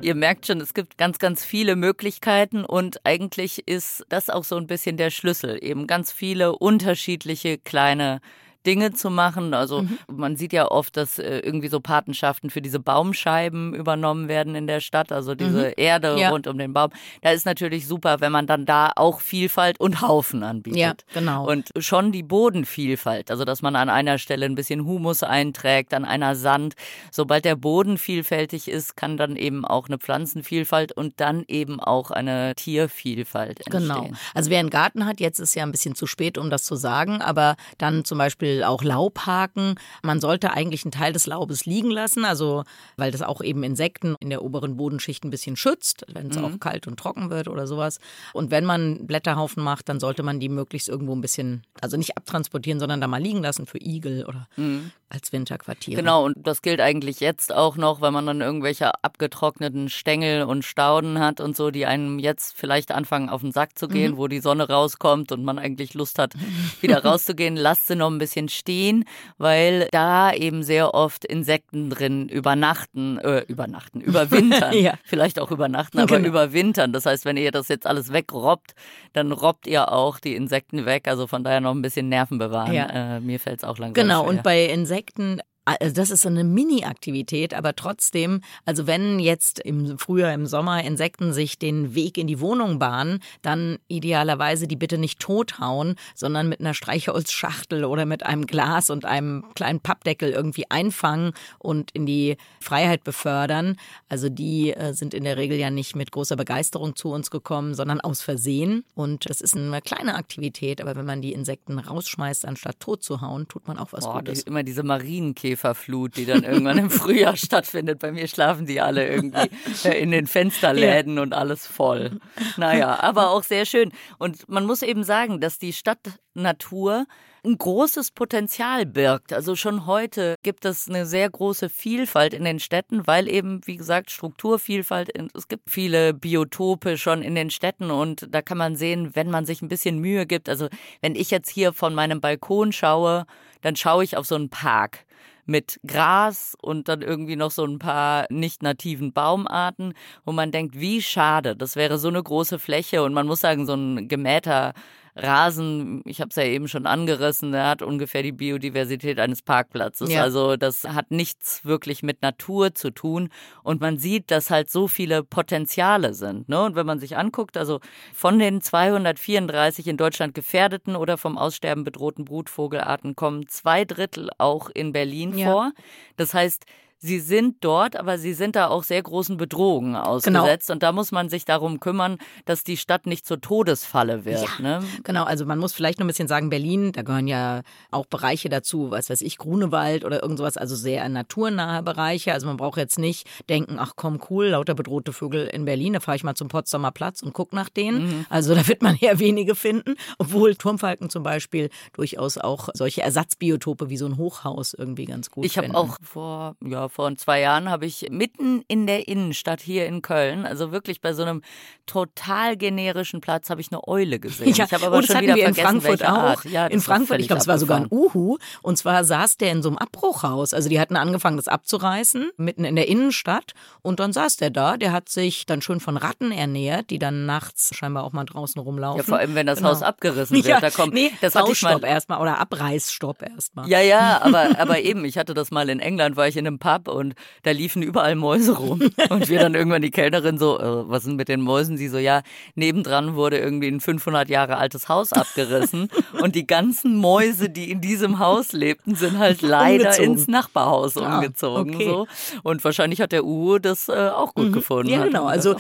Ihr 0.02 0.16
merkt 0.16 0.48
schon, 0.48 0.60
es 0.62 0.74
gibt 0.74 0.98
ganz, 0.98 1.20
ganz 1.20 1.46
viele 1.46 1.76
Möglichkeiten 1.76 2.66
und 2.66 3.06
eigentlich 3.06 3.68
ist 3.68 4.04
das 4.10 4.32
auch 4.32 4.44
so 4.44 4.56
ein 4.58 4.66
bisschen 4.66 4.98
der 4.98 5.12
Schlüssel. 5.12 5.64
Eben 5.64 5.86
ganz 5.86 6.12
viele 6.12 6.58
unterschiedliche 6.58 7.60
kleine 7.60 8.20
Dinge 8.66 8.94
zu 8.94 9.10
machen. 9.10 9.54
Also 9.54 9.84
mhm. 9.84 9.98
man 10.08 10.36
sieht 10.36 10.54
ja 10.54 10.70
oft, 10.70 10.98
dass 10.98 11.20
äh, 11.20 11.40
irgendwie 11.40 11.68
so 11.68 11.80
Patenschaften 11.80 12.50
für 12.50 12.62
diese 12.62 12.80
Baumscheiben 12.80 13.74
übernommen 13.74 14.28
werden 14.28 14.56
in 14.56 14.68
der 14.68 14.80
Stadt, 14.80 15.12
also 15.12 15.36
diese 15.36 15.68
mhm. 15.68 15.74
Erde 15.78 16.16
ja. 16.20 16.30
rund 16.30 16.48
um 16.48 16.58
den 16.58 16.74
Baum. 16.74 16.92
Da 17.22 17.32
ist 17.32 17.46
natürlich 17.46 17.88
super, 17.88 18.22
wenn 18.22 18.32
man 18.32 18.48
dann 18.48 18.66
da 18.66 18.92
auch 18.96 19.22
Vielfalt 19.22 19.80
und 19.80 20.02
Haufen 20.02 20.44
anbietet. 20.44 20.80
Ja, 20.80 20.94
genau. 21.14 21.50
Und 21.50 21.70
schon 21.80 22.12
die 22.12 22.24
Bodenvielfalt, 22.24 23.32
also 23.32 23.46
dass 23.46 23.62
man 23.62 23.76
an 23.76 23.90
einer 23.90 24.18
Stelle 24.18 24.46
ein 24.46 24.56
bisschen 24.56 24.86
Humus 24.86 25.24
einträgt, 25.24 25.94
an 25.94 26.06
einer 26.06 26.36
Sand. 26.36 26.76
Sobald 27.12 27.46
der 27.46 27.56
Boden 27.56 27.98
vielfältig 27.98 28.68
ist, 28.68 28.96
kann 28.96 29.18
dann 29.18 29.36
eben 29.36 29.66
auch 29.66 29.88
eine 29.88 29.98
Pflanzenvielfalt 29.98 30.92
und 30.92 31.20
dann 31.20 31.44
eben 31.48 31.80
auch 31.80 32.12
eine 32.12 32.54
Tiervielfalt 32.56 33.66
entstehen. 33.66 33.88
Genau. 33.88 34.10
Also 34.34 34.50
wer 34.50 34.60
einen 34.60 34.70
Garten 34.70 35.06
hat, 35.06 35.20
jetzt 35.20 35.40
ist 35.40 35.56
ja 35.56 35.64
ein 35.64 35.72
bisschen 35.72 35.96
zu 35.96 36.06
spät, 36.06 36.38
um 36.38 36.50
das 36.50 36.64
zu 36.64 36.76
sagen, 36.76 37.22
aber 37.22 37.56
dann 37.78 38.06
zum 38.06 38.18
Beispiel 38.18 38.51
Beispiel 38.52 38.64
auch 38.64 38.84
Laubhaken. 38.84 39.76
Man 40.04 40.20
sollte 40.20 40.52
eigentlich 40.52 40.84
einen 40.84 40.92
Teil 40.92 41.14
des 41.14 41.26
Laubes 41.26 41.66
liegen 41.66 41.92
lassen, 41.92 42.26
also 42.26 42.64
weil 42.98 43.12
das 43.12 43.22
auch 43.22 43.42
eben 43.42 43.64
Insekten 43.64 44.16
in 44.20 44.30
der 44.30 44.44
oberen 44.44 44.78
Bodenschicht 44.78 45.24
ein 45.24 45.30
bisschen 45.30 45.56
schützt, 45.56 46.06
wenn 46.12 46.28
es 46.30 46.38
mhm. 46.38 46.46
auch 46.46 46.60
kalt 46.60 46.88
und 46.88 47.00
trocken 47.00 47.30
wird 47.30 47.48
oder 47.48 47.68
sowas. 47.68 48.00
Und 48.34 48.52
wenn 48.52 48.66
man 48.66 49.08
Blätterhaufen 49.08 49.64
macht, 49.64 49.90
dann 49.90 50.00
sollte 50.00 50.24
man 50.24 50.40
die 50.40 50.50
möglichst 50.50 50.90
irgendwo 50.90 51.14
ein 51.14 51.22
bisschen, 51.22 51.64
also 51.82 51.98
nicht 51.98 52.18
abtransportieren, 52.18 52.80
sondern 52.80 53.02
da 53.02 53.08
mal 53.08 53.22
liegen 53.22 53.42
lassen 53.42 53.66
für 53.66 53.80
Igel 53.80 54.26
oder 54.26 54.48
mhm. 54.58 54.92
als 55.10 55.32
Winterquartier. 55.32 55.96
Genau, 55.96 56.26
und 56.26 56.36
das 56.38 56.62
gilt 56.62 56.82
eigentlich 56.82 57.20
jetzt 57.20 57.54
auch 57.54 57.78
noch, 57.78 58.02
wenn 58.02 58.14
man 58.14 58.26
dann 58.26 58.42
irgendwelche 58.42 58.92
abgetrockneten 59.04 59.90
Stängel 59.90 60.44
und 60.44 60.64
Stauden 60.66 61.20
hat 61.20 61.40
und 61.40 61.56
so, 61.56 61.72
die 61.72 61.86
einem 61.86 62.20
jetzt 62.20 62.56
vielleicht 62.56 62.92
anfangen 62.92 63.30
auf 63.30 63.42
den 63.42 63.52
Sack 63.52 63.78
zu 63.78 63.88
gehen, 63.88 64.14
mhm. 64.14 64.18
wo 64.18 64.28
die 64.28 64.40
Sonne 64.40 64.68
rauskommt 64.68 65.32
und 65.32 65.44
man 65.44 65.60
eigentlich 65.60 65.94
Lust 65.94 66.20
hat, 66.20 66.34
wieder 66.82 67.04
rauszugehen. 67.06 67.56
Lasst 67.56 67.88
sie 67.88 67.96
noch 67.96 68.10
ein 68.10 68.18
bisschen 68.18 68.41
stehen, 68.50 69.06
weil 69.38 69.88
da 69.92 70.32
eben 70.34 70.64
sehr 70.64 70.94
oft 70.94 71.26
Insekten 71.26 71.90
drin 71.90 72.30
übernachten, 72.30 73.18
äh, 73.20 73.44
übernachten, 73.48 74.02
überwintern. 74.02 74.74
ja. 74.78 74.94
Vielleicht 75.04 75.40
auch 75.40 75.52
übernachten, 75.52 76.00
aber 76.00 76.18
genau. 76.18 76.30
überwintern. 76.30 76.94
Das 76.94 77.06
heißt, 77.06 77.26
wenn 77.26 77.38
ihr 77.38 77.52
das 77.52 77.68
jetzt 77.68 77.88
alles 77.88 78.12
wegrobbt, 78.14 78.74
dann 79.14 79.32
robbt 79.32 79.68
ihr 79.68 79.92
auch 79.92 80.20
die 80.20 80.36
Insekten 80.36 80.86
weg. 80.86 81.08
Also 81.08 81.28
von 81.28 81.44
daher 81.44 81.62
noch 81.62 81.72
ein 81.76 81.82
bisschen 81.82 82.10
Nerven 82.10 82.38
bewahren. 82.38 82.74
Ja. 82.74 83.18
Äh, 83.18 83.20
mir 83.20 83.40
fällt 83.40 83.60
es 83.60 83.64
auch 83.64 83.78
langsam 83.78 83.94
Genau, 84.04 84.22
schwer. 84.22 84.30
und 84.30 84.44
bei 84.44 84.66
Insekten 84.66 85.42
also 85.66 85.94
das 85.94 86.10
ist 86.10 86.22
so 86.22 86.30
eine 86.30 86.44
Mini-Aktivität, 86.44 87.54
aber 87.54 87.76
trotzdem, 87.76 88.42
also 88.66 88.88
wenn 88.88 89.20
jetzt 89.20 89.60
im 89.60 90.00
Frühjahr, 90.00 90.34
im 90.34 90.48
Sommer 90.48 90.84
Insekten 90.84 91.34
sich 91.34 91.60
den 91.60 91.94
Weg 91.94 92.18
in 92.18 92.26
die 92.26 92.40
Wohnung 92.40 92.80
bahnen, 92.80 93.20
dann 93.44 93.78
idealerweise 93.88 94.68
die 94.68 94.76
bitte 94.76 94.98
nicht 94.98 95.20
tothauen, 95.20 95.96
sondern 96.16 96.50
mit 96.50 96.62
einer 96.62 96.74
Streichholzschachtel 96.74 97.86
oder 97.86 98.06
mit 98.06 98.26
einem 98.26 98.48
Glas 98.48 98.90
und 98.90 99.06
einem 99.06 99.46
kleinen 99.54 99.80
Pappdeckel 99.82 100.32
irgendwie 100.32 100.66
einfangen 100.70 101.34
und 101.60 101.92
in 101.92 102.08
die 102.08 102.38
Freiheit 102.60 103.04
befördern. 103.04 103.78
Also 104.10 104.30
die 104.30 104.74
äh, 104.74 104.94
sind 104.94 105.14
in 105.14 105.24
der 105.24 105.38
Regel 105.38 105.58
ja 105.58 105.70
nicht 105.70 105.96
mit 105.96 106.12
großer 106.12 106.38
Begeisterung 106.38 106.96
zu 106.96 107.10
uns 107.10 107.30
gekommen, 107.30 107.76
sondern 107.76 108.02
aus 108.02 108.22
Versehen. 108.22 108.84
Und 108.96 109.30
das 109.30 109.42
ist 109.42 109.56
eine 109.56 109.82
kleine 109.82 110.16
Aktivität, 110.16 110.82
aber 110.82 110.96
wenn 110.96 111.06
man 111.06 111.22
die 111.22 111.34
Insekten 111.34 111.78
rausschmeißt, 111.78 112.48
anstatt 112.48 112.80
tot 112.80 113.04
zu 113.04 113.22
hauen, 113.22 113.48
tut 113.48 113.68
man 113.68 113.78
auch 113.78 113.94
was 113.94 114.06
Boah, 114.06 114.20
Gutes. 114.20 114.42
Immer 114.44 114.64
diese 114.64 114.82
Marienkäfer 114.82 115.51
Schneekäferflut, 115.52 116.18
die 116.18 116.26
dann 116.26 116.44
irgendwann 116.44 116.78
im 116.78 116.90
Frühjahr 116.90 117.36
stattfindet. 117.36 118.00
Bei 118.00 118.12
mir 118.12 118.28
schlafen 118.28 118.66
die 118.66 118.82
alle 118.82 119.08
irgendwie 119.08 119.50
in 119.88 120.12
den 120.12 120.28
Fensterläden 120.28 121.16
ja. 121.18 121.22
und 121.22 121.34
alles 121.34 121.68
voll. 121.68 122.20
Naja, 122.58 123.00
aber 123.02 123.32
auch 123.32 123.44
sehr 123.44 123.66
schön. 123.66 123.92
Und 124.18 124.48
man 124.50 124.66
muss 124.66 124.82
eben 124.82 125.04
sagen, 125.04 125.40
dass 125.40 125.60
die 125.60 125.74
Stadtnatur 125.74 127.06
ein 127.44 127.58
großes 127.58 128.12
Potenzial 128.12 128.86
birgt. 128.86 129.34
Also 129.34 129.56
schon 129.56 129.88
heute 129.88 130.36
gibt 130.44 130.64
es 130.64 130.88
eine 130.88 131.08
sehr 131.08 131.28
große 131.28 131.70
Vielfalt 131.70 132.36
in 132.36 132.44
den 132.44 132.60
Städten, 132.60 133.08
weil 133.08 133.28
eben, 133.28 133.62
wie 133.66 133.78
gesagt, 133.78 134.12
Strukturvielfalt, 134.12 135.10
es 135.34 135.48
gibt 135.48 135.72
viele 135.72 136.14
Biotope 136.14 137.00
schon 137.00 137.24
in 137.24 137.34
den 137.34 137.50
Städten 137.50 137.90
und 137.90 138.28
da 138.30 138.44
kann 138.44 138.60
man 138.60 138.76
sehen, 138.76 139.16
wenn 139.16 139.32
man 139.32 139.46
sich 139.46 139.64
ein 139.64 139.70
bisschen 139.70 139.98
Mühe 139.98 140.28
gibt. 140.28 140.50
Also 140.50 140.68
wenn 141.02 141.16
ich 141.16 141.32
jetzt 141.32 141.50
hier 141.50 141.74
von 141.74 141.96
meinem 141.96 142.22
Balkon 142.22 142.72
schaue, 142.72 143.26
dann 143.62 143.76
schaue 143.76 144.04
ich 144.04 144.18
auf 144.18 144.28
so 144.28 144.36
einen 144.36 144.50
Park 144.50 145.06
mit 145.46 145.80
Gras 145.86 146.56
und 146.62 146.88
dann 146.88 147.02
irgendwie 147.02 147.36
noch 147.36 147.52
so 147.52 147.66
ein 147.66 147.80
paar 147.80 148.26
nicht 148.30 148.64
nativen 148.64 149.14
Baumarten, 149.14 149.94
wo 150.26 150.32
man 150.32 150.52
denkt, 150.52 150.80
wie 150.80 151.02
schade, 151.02 151.56
das 151.56 151.76
wäre 151.76 151.98
so 151.98 152.08
eine 152.08 152.22
große 152.22 152.60
Fläche 152.60 153.04
und 153.04 153.14
man 153.14 153.28
muss 153.28 153.42
sagen, 153.42 153.66
so 153.66 153.74
ein 153.74 154.08
gemähter 154.08 154.74
Rasen, 155.16 156.02
ich 156.06 156.22
habe 156.22 156.30
es 156.30 156.36
ja 156.36 156.44
eben 156.44 156.68
schon 156.68 156.86
angerissen, 156.86 157.52
der 157.52 157.68
hat 157.68 157.82
ungefähr 157.82 158.24
die 158.24 158.32
Biodiversität 158.32 159.20
eines 159.20 159.42
Parkplatzes. 159.42 160.12
Ja. 160.12 160.24
Also 160.24 160.56
das 160.56 160.84
hat 160.86 161.12
nichts 161.12 161.66
wirklich 161.66 162.04
mit 162.04 162.22
Natur 162.22 162.74
zu 162.74 162.92
tun. 162.92 163.30
Und 163.64 163.82
man 163.82 163.98
sieht, 163.98 164.32
dass 164.32 164.50
halt 164.50 164.70
so 164.70 164.88
viele 164.88 165.24
Potenziale 165.24 166.14
sind. 166.14 166.48
Ne? 166.50 166.62
Und 166.64 166.76
wenn 166.76 166.86
man 166.86 167.00
sich 167.00 167.18
anguckt, 167.18 167.58
also 167.58 167.80
von 168.14 168.40
den 168.40 168.62
234 168.62 169.88
in 169.88 169.98
Deutschland 169.98 170.34
gefährdeten 170.34 170.96
oder 170.96 171.18
vom 171.18 171.38
Aussterben 171.38 171.84
bedrohten 171.84 172.26
Brutvogelarten 172.26 173.16
kommen 173.16 173.48
zwei 173.48 173.86
Drittel 173.86 174.30
auch 174.38 174.70
in 174.70 174.94
Berlin 174.94 175.38
ja. 175.38 175.52
vor. 175.52 175.72
Das 176.16 176.34
heißt, 176.34 176.66
sie 177.02 177.20
sind 177.20 177.58
dort, 177.62 177.96
aber 177.96 178.18
sie 178.20 178.34
sind 178.34 178.56
da 178.56 178.68
auch 178.68 178.84
sehr 178.84 179.02
großen 179.02 179.36
Bedrohungen 179.36 179.96
ausgesetzt. 179.96 180.68
Genau. 180.68 180.76
Und 180.76 180.84
da 180.84 180.92
muss 180.92 181.12
man 181.12 181.30
sich 181.30 181.46
darum 181.46 181.80
kümmern, 181.80 182.20
dass 182.46 182.64
die 182.64 182.78
Stadt 182.78 183.08
nicht 183.08 183.26
zur 183.26 183.42
Todesfalle 183.42 184.24
wird. 184.24 184.48
Ja, 184.60 184.80
ne? 184.80 184.84
Genau, 185.04 185.24
also 185.24 185.46
man 185.46 185.58
muss 185.58 185.74
vielleicht 185.74 186.00
noch 186.00 186.06
ein 186.06 186.08
bisschen 186.08 186.28
sagen, 186.28 186.52
Berlin, 186.52 186.92
da 186.92 187.02
gehören 187.02 187.28
ja 187.28 187.62
auch 187.90 188.06
Bereiche 188.06 188.50
dazu, 188.50 188.92
was 188.92 189.10
weiß 189.10 189.22
ich, 189.22 189.40
Grunewald 189.40 190.06
oder 190.06 190.22
irgend 190.22 190.38
sowas, 190.38 190.58
also 190.58 190.76
sehr 190.76 191.08
naturnahe 191.10 191.82
Bereiche. 191.82 192.34
Also 192.34 192.46
man 192.46 192.58
braucht 192.58 192.78
jetzt 192.78 193.00
nicht 193.00 193.28
denken, 193.50 193.78
ach 193.80 193.94
komm, 193.96 194.20
cool, 194.30 194.48
lauter 194.48 194.76
bedrohte 194.76 195.12
Vögel 195.12 195.48
in 195.48 195.66
Berlin, 195.66 195.94
da 195.94 196.00
fahre 196.00 196.18
ich 196.18 196.24
mal 196.24 196.36
zum 196.36 196.50
Potsdamer 196.50 196.92
Platz 196.92 197.24
und 197.24 197.34
gucke 197.34 197.56
nach 197.56 197.70
denen. 197.70 198.04
Mhm. 198.04 198.26
Also 198.30 198.54
da 198.54 198.68
wird 198.68 198.84
man 198.84 198.96
eher 199.02 199.18
wenige 199.18 199.56
finden, 199.56 199.96
obwohl 200.20 200.56
Turmfalken 200.56 201.10
zum 201.10 201.24
Beispiel 201.24 201.70
durchaus 201.94 202.38
auch 202.38 202.70
solche 202.74 203.02
Ersatzbiotope 203.02 203.90
wie 203.90 203.98
so 203.98 204.06
ein 204.06 204.18
Hochhaus 204.18 204.76
irgendwie 204.76 205.06
ganz 205.06 205.32
gut 205.32 205.46
Ich 205.46 205.58
habe 205.58 205.74
auch 205.74 205.98
vor, 206.04 206.56
ja, 206.64 206.91
vor 206.92 207.16
zwei 207.16 207.40
Jahren 207.40 207.70
habe 207.70 207.86
ich 207.86 208.08
mitten 208.12 208.64
in 208.68 208.86
der 208.86 209.08
Innenstadt 209.08 209.62
hier 209.62 209.86
in 209.86 210.02
Köln, 210.02 210.46
also 210.46 210.72
wirklich 210.72 211.02
bei 211.02 211.14
so 211.14 211.24
einem 211.24 211.42
total 211.86 212.58
generischen 212.58 213.22
Platz, 213.22 213.50
habe 213.50 213.62
ich 213.62 213.72
eine 213.72 213.88
Eule 213.88 214.20
gesehen. 214.20 214.54
Ja, 214.62 214.66
ich 214.66 214.74
habe 214.74 214.88
aber 214.88 214.98
oh, 214.98 215.02
schon 215.02 215.22
wieder 215.22 215.36
wir 215.36 215.48
in 215.48 215.56
Frankfurt 215.56 216.06
auch. 216.06 216.44
Ja, 216.46 216.68
in 216.68 216.82
Frankfurt, 216.82 217.20
ich 217.20 217.28
glaube, 217.28 217.42
es 217.42 217.48
war 217.48 217.58
sogar 217.58 217.78
ein 217.78 217.88
Uhu. 217.90 218.38
Und 218.62 218.78
zwar 218.78 219.04
saß 219.04 219.38
der 219.38 219.52
in 219.52 219.64
so 219.64 219.70
einem 219.70 219.78
Abbruchhaus. 219.78 220.54
Also 220.54 220.68
die 220.68 220.80
hatten 220.80 220.98
angefangen, 220.98 221.38
das 221.38 221.48
abzureißen, 221.48 222.32
mitten 222.38 222.66
in 222.66 222.76
der 222.76 222.88
Innenstadt. 222.88 223.54
Und 223.82 224.00
dann 224.00 224.12
saß 224.12 224.38
der 224.38 224.50
da. 224.50 224.78
Der 224.78 224.92
hat 224.92 225.10
sich 225.10 225.46
dann 225.46 225.62
schon 225.62 225.80
von 225.80 225.96
Ratten 225.96 226.32
ernährt, 226.32 226.90
die 226.90 227.00
dann 227.00 227.26
nachts 227.26 227.74
scheinbar 227.76 228.04
auch 228.04 228.12
mal 228.12 228.26
draußen 228.26 228.62
rumlaufen. 228.62 229.00
Ja, 229.00 229.04
vor 229.04 229.18
allem, 229.20 229.36
wenn 229.36 229.48
das 229.48 229.60
genau. 229.60 229.70
Haus 229.70 229.82
abgerissen 229.82 230.36
wird. 230.36 230.46
Ja, 230.46 230.60
da 230.60 230.70
kommt, 230.70 230.94
nee, 230.94 231.12
das 231.22 231.34
Baustopp 231.34 231.86
erstmal 231.86 232.20
oder 232.20 232.40
Abreißstopp 232.40 233.22
erstmal. 233.22 233.70
Ja, 233.70 233.80
ja, 233.80 234.22
aber, 234.22 234.50
aber 234.60 234.82
eben, 234.82 235.06
ich 235.06 235.18
hatte 235.18 235.34
das 235.34 235.50
mal 235.50 235.70
in 235.70 235.80
England, 235.80 236.18
war 236.18 236.28
ich 236.28 236.36
in 236.36 236.46
einem 236.46 236.60
Pub 236.60 236.81
und 236.88 237.16
da 237.44 237.52
liefen 237.52 237.82
überall 237.82 238.16
Mäuse 238.16 238.58
rum. 238.58 238.82
Und 239.10 239.30
wir 239.30 239.40
dann 239.40 239.56
irgendwann 239.56 239.82
die 239.82 239.92
Kellnerin 239.92 240.38
so, 240.38 240.60
äh, 240.60 240.90
was 240.90 241.04
sind 241.04 241.16
mit 241.18 241.28
den 241.28 241.42
Mäusen? 241.42 241.78
Sie 241.78 241.88
so, 241.88 241.98
ja, 241.98 242.22
nebendran 242.56 243.16
wurde 243.16 243.38
irgendwie 243.38 243.68
ein 243.68 243.80
500 243.80 244.30
Jahre 244.30 244.58
altes 244.58 244.90
Haus 244.90 245.12
abgerissen 245.12 245.90
und 246.22 246.36
die 246.36 246.48
ganzen 246.48 246.96
Mäuse, 246.96 247.50
die 247.50 247.72
in 247.72 247.82
diesem 247.82 248.20
Haus 248.20 248.54
lebten, 248.54 248.96
sind 248.96 249.18
halt 249.18 249.42
leider 249.42 249.86
umgezogen. 249.86 250.12
ins 250.12 250.28
Nachbarhaus 250.28 250.96
ja, 250.96 251.16
umgezogen. 251.16 251.76
Okay. 251.76 251.86
So. 251.86 252.08
Und 252.44 252.64
wahrscheinlich 252.64 253.02
hat 253.02 253.12
der 253.12 253.26
Uhu 253.26 253.60
das 253.60 253.90
äh, 253.90 254.10
auch 254.10 254.34
gut 254.34 254.48
mhm. 254.48 254.54
gefunden. 254.54 254.92
Ja, 254.92 255.06
genau. 255.06 255.26
Also, 255.26 255.56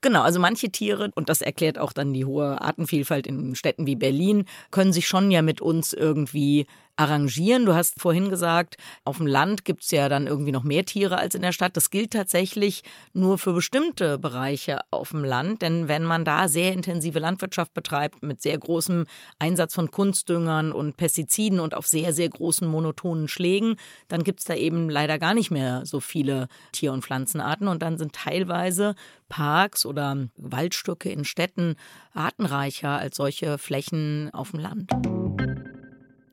genau. 0.00 0.22
Also 0.22 0.40
manche 0.40 0.70
Tiere, 0.70 1.10
und 1.14 1.28
das 1.28 1.42
erklärt 1.42 1.78
auch 1.78 1.92
dann 1.92 2.12
die 2.12 2.24
hohe 2.24 2.60
Artenvielfalt 2.60 3.26
in 3.26 3.54
Städten 3.54 3.86
wie 3.86 3.96
Berlin, 3.96 4.44
können 4.70 4.92
sich 4.92 5.08
schon 5.08 5.30
ja 5.30 5.42
mit 5.42 5.60
uns 5.60 5.92
irgendwie 5.92 6.66
arrangieren. 6.96 7.64
Du 7.64 7.74
hast 7.74 8.00
vorhin 8.00 8.28
gesagt, 8.28 8.76
auf 9.04 9.16
dem 9.16 9.26
Land 9.26 9.64
gibt 9.64 9.82
es 9.82 9.90
ja 9.90 10.08
dann 10.08 10.26
irgendwie 10.26 10.52
noch 10.52 10.62
mehr 10.62 10.84
Tiere 10.84 11.18
als 11.18 11.34
in 11.34 11.42
der 11.42 11.52
Stadt. 11.52 11.76
Das 11.76 11.90
gilt 11.90 12.12
tatsächlich 12.12 12.82
nur 13.12 13.38
für 13.38 13.52
bestimmte 13.52 14.18
Bereiche 14.18 14.80
auf 14.90 15.10
dem 15.10 15.24
Land, 15.24 15.62
denn 15.62 15.88
wenn 15.88 16.04
man 16.04 16.24
da 16.24 16.48
sehr 16.48 16.72
intensive 16.72 17.18
Landwirtschaft 17.18 17.72
betreibt 17.74 18.22
mit 18.22 18.42
sehr 18.42 18.58
großem 18.58 19.06
Einsatz 19.38 19.74
von 19.74 19.90
Kunstdüngern 19.90 20.72
und 20.72 20.96
Pestiziden 20.96 21.60
und 21.60 21.74
auf 21.74 21.86
sehr, 21.86 22.12
sehr 22.12 22.28
großen 22.28 22.68
monotonen 22.68 23.28
Schlägen, 23.28 23.76
dann 24.08 24.22
gibt 24.22 24.40
es 24.40 24.44
da 24.44 24.54
eben 24.54 24.90
leider 24.90 25.18
gar 25.18 25.34
nicht 25.34 25.50
mehr 25.50 25.86
so 25.86 26.00
viele 26.00 26.48
Tier- 26.72 26.92
und 26.92 27.04
Pflanzenarten 27.04 27.68
und 27.68 27.82
dann 27.82 27.98
sind 27.98 28.12
teilweise 28.12 28.94
Parks 29.28 29.86
oder 29.86 30.28
Waldstücke 30.36 31.10
in 31.10 31.24
Städten 31.24 31.76
artenreicher 32.12 32.90
als 32.90 33.16
solche 33.16 33.56
Flächen 33.56 34.30
auf 34.32 34.50
dem 34.50 34.60
Land. 34.60 34.90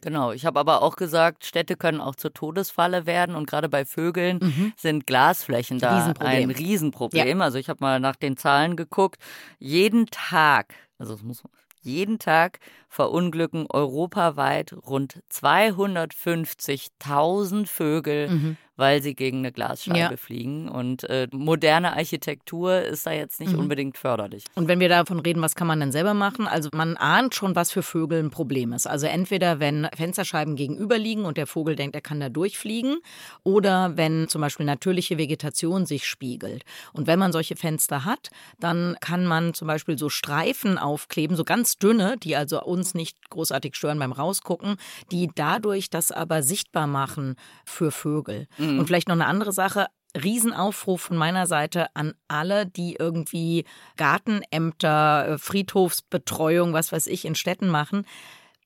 Genau, 0.01 0.31
ich 0.31 0.45
habe 0.45 0.59
aber 0.59 0.81
auch 0.81 0.95
gesagt, 0.95 1.45
Städte 1.45 1.75
können 1.75 2.01
auch 2.01 2.15
zur 2.15 2.33
Todesfalle 2.33 3.05
werden 3.05 3.35
und 3.35 3.45
gerade 3.47 3.69
bei 3.69 3.85
Vögeln 3.85 4.39
mhm. 4.41 4.73
sind 4.77 5.05
Glasflächen 5.05 5.77
da 5.79 5.97
Riesenproblem. 5.97 6.49
ein 6.49 6.55
Riesenproblem. 6.55 7.37
Ja. 7.39 7.43
Also 7.43 7.57
ich 7.57 7.67
habe 7.69 7.79
mal 7.81 7.99
nach 7.99 8.15
den 8.15 8.37
Zahlen 8.37 8.77
geguckt. 8.77 9.19
Jeden 9.57 10.05
Tag, 10.07 10.73
also 10.97 11.13
es 11.13 11.21
muss 11.23 11.43
jeden 11.81 12.19
Tag 12.19 12.59
verunglücken 12.89 13.67
europaweit 13.69 14.73
rund 14.73 15.23
250.000 15.31 17.67
Vögel 17.67 18.29
mhm 18.29 18.57
weil 18.79 19.03
sie 19.03 19.13
gegen 19.13 19.39
eine 19.39 19.51
Glasscheibe 19.51 19.99
ja. 19.99 20.17
fliegen. 20.17 20.69
Und 20.69 21.03
äh, 21.09 21.27
moderne 21.31 21.93
Architektur 21.93 22.81
ist 22.81 23.05
da 23.05 23.11
jetzt 23.11 23.39
nicht 23.39 23.53
mhm. 23.53 23.59
unbedingt 23.59 23.97
förderlich. 23.97 24.45
Und 24.55 24.67
wenn 24.67 24.79
wir 24.79 24.89
davon 24.89 25.19
reden, 25.19 25.41
was 25.41 25.55
kann 25.55 25.67
man 25.67 25.79
denn 25.79 25.91
selber 25.91 26.13
machen? 26.13 26.47
Also 26.47 26.69
man 26.73 26.95
ahnt 26.97 27.35
schon, 27.35 27.55
was 27.55 27.71
für 27.71 27.83
Vögel 27.83 28.23
ein 28.23 28.31
Problem 28.31 28.73
ist. 28.73 28.87
Also 28.87 29.07
entweder 29.07 29.59
wenn 29.59 29.87
Fensterscheiben 29.95 30.55
gegenüber 30.55 30.97
liegen 30.97 31.25
und 31.25 31.37
der 31.37 31.45
Vogel 31.45 31.75
denkt, 31.75 31.95
er 31.95 32.01
kann 32.01 32.19
da 32.19 32.29
durchfliegen, 32.29 32.99
oder 33.43 33.97
wenn 33.97 34.27
zum 34.29 34.41
Beispiel 34.41 34.65
natürliche 34.65 35.17
Vegetation 35.17 35.85
sich 35.85 36.07
spiegelt. 36.07 36.63
Und 36.93 37.07
wenn 37.07 37.19
man 37.19 37.31
solche 37.31 37.55
Fenster 37.55 38.05
hat, 38.05 38.29
dann 38.59 38.95
kann 39.01 39.25
man 39.25 39.53
zum 39.53 39.67
Beispiel 39.67 39.97
so 39.97 40.09
Streifen 40.09 40.77
aufkleben, 40.77 41.35
so 41.35 41.43
ganz 41.43 41.77
dünne, 41.77 42.15
die 42.17 42.35
also 42.35 42.63
uns 42.63 42.93
nicht 42.93 43.29
großartig 43.29 43.75
stören 43.75 43.99
beim 43.99 44.13
Rausgucken, 44.13 44.77
die 45.11 45.29
dadurch 45.35 45.89
das 45.89 46.11
aber 46.11 46.43
sichtbar 46.43 46.87
machen 46.87 47.35
für 47.65 47.91
Vögel. 47.91 48.47
Mhm. 48.57 48.68
Mhm. 48.73 48.79
Und 48.79 48.85
vielleicht 48.87 49.07
noch 49.07 49.15
eine 49.15 49.27
andere 49.27 49.51
Sache. 49.51 49.87
Riesenaufruf 50.15 51.01
von 51.01 51.17
meiner 51.17 51.45
Seite 51.45 51.95
an 51.95 52.13
alle, 52.27 52.65
die 52.65 52.95
irgendwie 52.97 53.65
Gartenämter, 53.97 55.27
äh, 55.27 55.37
Friedhofsbetreuung, 55.37 56.73
was 56.73 56.91
weiß 56.91 57.07
ich, 57.07 57.25
in 57.25 57.35
Städten 57.35 57.69
machen. 57.69 58.05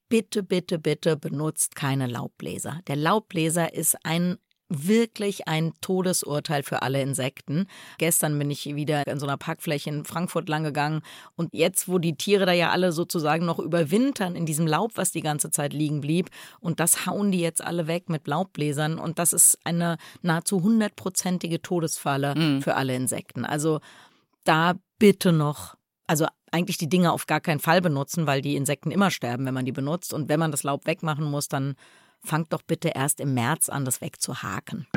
Bitte, 0.08 0.44
bitte, 0.44 0.80
bitte 0.80 1.18
benutzt 1.18 1.76
keine 1.76 2.08
Laubbläser. 2.08 2.80
Der 2.88 2.96
Laubbläser 2.96 3.74
ist 3.74 3.98
ein 4.04 4.38
wirklich 4.69 5.47
ein 5.47 5.73
Todesurteil 5.82 6.63
für 6.63 6.82
alle 6.82 7.02
Insekten. 7.02 7.67
Gestern 7.97 8.38
bin 8.39 8.49
ich 8.49 8.65
wieder 8.76 9.06
in 9.08 9.19
so 9.19 9.28
einer 9.28 9.38
Parkfläche 9.38 9.89
in 9.89 10.06
Frankfurt 10.06 10.49
lang 10.49 10.63
gegangen 10.63 11.02
und 11.36 11.49
jetzt, 11.54 11.88
wo 11.88 11.99
die 11.99 12.15
Tiere 12.15 12.45
da 12.45 12.54
ja 12.54 12.71
alle 12.71 12.91
sozusagen 12.91 13.45
noch 13.45 13.60
überwintern 13.60 14.36
in 14.36 14.45
diesem 14.45 14.65
Laub, 14.65 14.91
was 14.95 15.12
die 15.12 15.21
ganze 15.21 15.52
Zeit 15.52 15.73
liegen 15.73 16.02
blieb 16.02 16.30
und 16.60 16.80
das 16.80 17.06
hauen 17.06 17.32
die 17.32 17.39
jetzt 17.39 17.63
alle 17.63 17.88
weg 17.88 18.10
mit 18.10 18.28
Laubbläsern 18.28 18.97
und 18.97 19.19
das 19.19 19.34
ist 19.34 19.58
eine 19.63 19.97
nahezu 20.21 20.63
hundertprozentige 20.63 21.62
Todesfalle 21.62 22.36
mhm. 22.36 22.62
für 22.62 22.76
alle 22.76 22.95
Insekten. 22.95 23.45
Also 23.45 23.80
da 24.43 24.73
bitte 24.97 25.32
noch, 25.32 25.76
also 26.08 26.26
eigentlich 26.52 26.78
die 26.78 26.89
Dinge 26.89 27.12
auf 27.12 27.26
gar 27.26 27.41
keinen 27.41 27.60
Fall 27.60 27.82
benutzen, 27.82 28.28
weil 28.28 28.41
die 28.41 28.56
Insekten 28.56 28.91
immer 28.91 29.12
sterben, 29.12 29.45
wenn 29.45 29.54
man 29.54 29.65
die 29.65 29.71
benutzt 29.71 30.13
und 30.13 30.30
wenn 30.30 30.39
man 30.39 30.52
das 30.52 30.63
Laub 30.63 30.86
wegmachen 30.86 31.26
muss, 31.26 31.47
dann 31.47 31.76
fangt 32.23 32.53
doch 32.53 32.62
bitte 32.62 32.89
erst 32.89 33.19
im 33.19 33.33
März 33.33 33.69
an, 33.69 33.86
das 33.86 34.01
wegzuhaken. 34.01 34.88